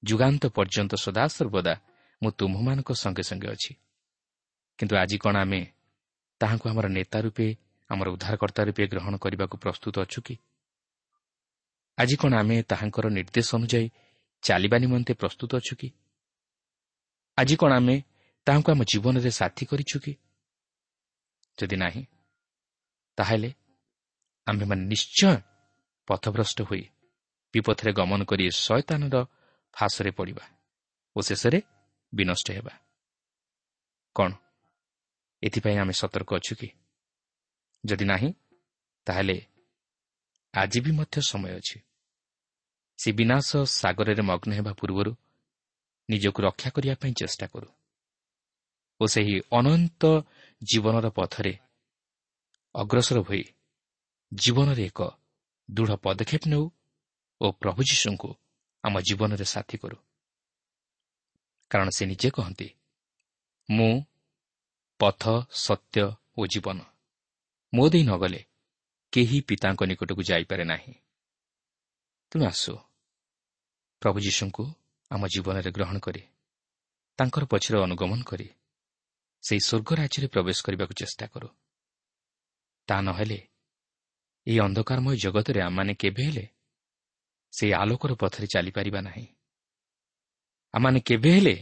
ଯୁଗାନ୍ତ 0.09 0.43
ପର୍ଯ୍ୟନ୍ତ 0.47 0.93
ସଦାସର୍ବଦା 0.95 1.75
ମୁଁ 2.23 2.31
ତୁମ୍ଭମାନଙ୍କ 2.31 2.91
ସଙ୍ଗେ 2.93 3.23
ସଙ୍ଗେ 3.23 3.49
ଅଛି। 3.49 3.73
କିନ୍ତୁ 4.79 4.95
ଆଜି 4.97 5.19
କ'ଣ 5.19 5.37
ଆମେ 5.37 5.61
ତାହାଙ୍କୁ 6.41 6.67
ଆମର 6.69 6.87
ନେତା 6.89 7.19
ରୂପେ 7.21 7.47
ଆମର 7.91 8.09
ଉଦ୍ଧାରକର୍ତ୍ତା 8.09 8.63
ରୂପେ 8.65 8.83
ଗ୍ରହଣ 8.87 9.15
କରିବାକୁ 9.17 9.57
ପ୍ରସ୍ତୁତ 9.59 9.95
ଅଛୁ 9.99 10.21
କି? 10.27 10.35
ଆଜି 11.99 12.17
କ'ଣ 12.17 12.33
ଆମେ 12.35 12.57
ତାହାଙ୍କର 12.63 13.07
ନିର୍ଦ୍ଦେଶ 13.09 13.49
ଅନୁଯାୟୀ 13.55 13.89
ଚାଲିବା 14.43 14.77
ନିମନ୍ତେ 14.79 15.13
ପ୍ରସ୍ତୁତ 15.15 15.51
ଅଛୁ 15.57 15.75
କି? 15.81 15.89
ଆଜି 17.39 17.57
କ'ଣ 17.57 17.73
ଆମେ 17.73 17.97
ତାହାଙ୍କୁ 18.47 18.69
ଆମ 18.73 18.83
ଜୀବନରେ 18.85 19.31
ସାଥୀ 19.31 19.65
କରିଛୁ 19.67 19.97
କି? 20.05 20.13
ଯଦି 21.59 21.77
ନାହିଁ 21.77 22.03
ତାହେଲେ 23.19 23.51
ଆମ୍ଭେମାନେ 24.47 24.83
ନିଶ୍ଚୟ 24.85 25.37
ପଥଭ୍ରଷ୍ଟ 26.09 26.59
ହୋଇ 26.63 26.85
ବିପଥରେ 27.55 27.93
ଗମନ 27.93 28.21
କରି 28.25 28.45
ଶୟତାନର 28.51 29.17
ଫାଶରେ 29.77 30.11
ପଡ଼ିବା 30.11 30.45
ଓ 31.17 31.19
ଶେଷରେ 31.21 31.59
ବିନଷ୍ଟ 32.13 32.47
ହେବା। 32.51 32.75
କ'ଣ? 34.17 34.31
ଏଥିପାଇଁ 35.43 35.79
ଆମେ 35.79 35.93
ସତର୍କ 35.93 36.31
ଅଛୁ 36.39 36.55
କି? 36.61 36.69
ଯଦି 37.85 38.05
ନାହିଁ 38.05 38.31
ତାହେଲେ 39.07 39.37
ଆଜି 40.55 40.79
ବି 40.81 40.91
ମଧ୍ୟ 40.91 41.17
ସମୟ 41.23 41.53
ଅଛି। 41.59 41.79
ସେ 42.99 43.09
ବିନାଶ 43.13 43.49
ସାଗରରେ 43.73 44.23
ମଗ୍ନ 44.23 44.51
ହେବା 44.53 44.73
ପୂର୍ବରୁ 44.73 45.13
ନିଜକୁ 46.09 46.39
ରକ୍ଷା 46.43 46.69
କରିବା 46.71 46.95
ପାଇଁ 46.95 47.13
ଚେଷ୍ଟା 47.13 47.47
କରୁ 47.47 47.69
ଓ 49.01 49.05
ସେହି 49.07 49.37
ଅନନ୍ତ 49.51 50.03
ଜୀବନର 50.63 51.07
ପଥରେ 51.11 51.55
ଅଗ୍ରସର 52.75 53.19
ହୋଇ 53.19 53.45
ଜୀବନରେ 54.33 54.85
ଏକ 54.85 55.01
ଦୃଢ଼ 55.69 55.93
ପଦକ୍ଷେପ 56.05 56.43
ନେଉ 56.49 56.65
ଓ 57.41 57.47
ପ୍ରଭୁ 57.53 57.81
ଯୀଶୁଙ୍କୁ 57.91 58.31
ଆମ 58.85 59.01
ଜୀବନରେ 59.01 59.45
ସାଥୀ 59.45 59.77
କରୁ। 59.79 59.97
କାରଣ 61.71 61.89
ସେ 61.89 62.07
ନିଜେ 62.07 62.31
କହନ୍ତି 62.31 62.69
ମୁଁ 63.71 64.05
ପଥ 65.01 65.23
ସତ୍ୟ 65.53 66.17
ଓ 66.39 66.47
ଜୀବନ। 66.47 66.79
ମୋ 67.75 67.89
ଦେଇ 67.89 68.03
ନଗଲେ 68.03 68.45
କେହି 69.13 69.41
ପିତାଙ୍କ 69.41 69.83
ନିକଟକୁ 69.83 70.23
ଯାଇପାରେ 70.23 70.65
ନାହିଁ। 70.65 70.95
ତେଣୁ 72.31 72.45
ଆସୁ। 72.47 72.73
ପ୍ରଭୁ 74.03 74.19
ଯୀଶୁଙ୍କୁ 74.21 74.65
ଆମ 75.11 75.27
ଜୀବନରେ 75.27 75.71
ଗ୍ରହଣ 75.71 75.99
କରି 75.99 76.23
ତାଙ୍କର 77.19 77.45
ପଛରେ 77.45 77.77
ଅନୁଗମନ 77.83 78.23
କରି 78.23 78.49
ସେହି 79.43 79.61
ସ୍ୱର୍ଗ 79.61 79.89
ରାଜ୍ୟରେ 79.95 80.27
ପ୍ରବେଶ 80.27 80.59
କରିବାକୁ 80.63 80.95
ଚେଷ୍ଟା 80.95 81.27
କରୁ। 81.27 81.49
ତାହା 82.89 83.01
ନହେଲେ 83.01 83.49
ଏହି 84.47 84.59
ଅନ୍ଧକାରମୟ 84.61 85.17
ଜଗତରେ 85.17 85.61
ଆମମାନେ 85.61 85.95
କେବେ 85.95 86.23
ହେଲେ 86.25 86.45
ସେହି 87.57 87.73
ଆଲୋକର 87.73 88.13
ପଥରେ 88.15 88.47
ଚାଲିପାରିବା 88.47 89.01
ନାହିଁ। 89.01 89.27
ଆମମାନେ 90.75 91.01
କେବେ 91.01 91.31
ହେଲେ 91.37 91.57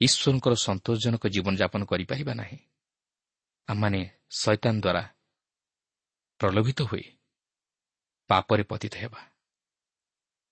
ଈଶ୍ୱରଙ୍କର 0.00 0.54
ସନ୍ତୋଷଜନକ 0.66 1.24
ଜୀବନଯାପନ 1.34 1.82
କରିପାରିବା 1.90 2.32
ନାହିଁ। 2.34 2.58
ଆମମାନେ 3.68 4.00
ଶୈତାନ 4.40 4.74
ଦ୍ୱାରା 4.84 5.02
ପ୍ରଲୋଭିତ 6.40 6.78
ହୋଇ 6.82 7.04
ପାପରେ 8.30 8.62
ପତିତ 8.70 8.94
ହେବା। 9.02 9.20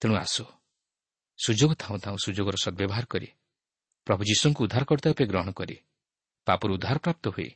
ତେଣୁ 0.03 0.15
ଆସୁ 0.17 0.45
ସୁଯୋଗ 1.39 1.73
ଥାଉଁ 1.83 1.99
ଥାଉଁ 2.05 2.19
ସୁଯୋଗର 2.25 2.57
ସଦ୍ବ୍ୟବହାର 2.65 3.05
କରି 3.13 3.29
ପ୍ରଭୁ 4.07 4.23
ଯୀଶୁଙ୍କୁ 4.31 4.61
ଉଦ୍ଧାରକର୍ତ୍ତା 4.65 5.09
ରୂପେ 5.11 5.25
ଗ୍ରହଣ 5.31 5.49
କରି 5.53 5.77
ପାପରୁ 6.47 6.71
ଉଦ୍ଧାରପ୍ରାପ୍ତ 6.77 7.25
ହୋଇ 7.29 7.49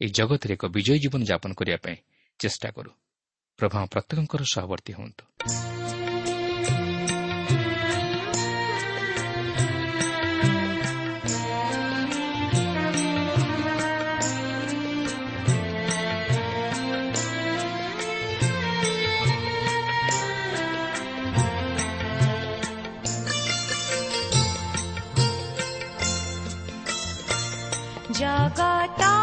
ଏହି 0.00 0.10
ଜଗତରେ 0.10 0.52
ଏକ 0.54 0.64
ବିଜୟୀ 0.74 0.98
ଜୀବନ 0.98 1.20
ଯାପନ 1.30 1.50
କରିବା 1.54 1.78
ପାଇଁ 1.84 1.96
ଚେଷ୍ଟା 2.40 2.68
କରୁ। 2.76 2.90
ପ୍ରଭା 3.59 3.81
ପ୍ରତ୍ୟେକଙ୍କର 3.85 4.41
ସହବର୍ତ୍ତୀ 4.47 4.93
ହୁଅନ୍ତୁ 4.93 5.23
जगता 28.19 29.22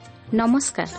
ନମସ୍କାର 0.33 0.91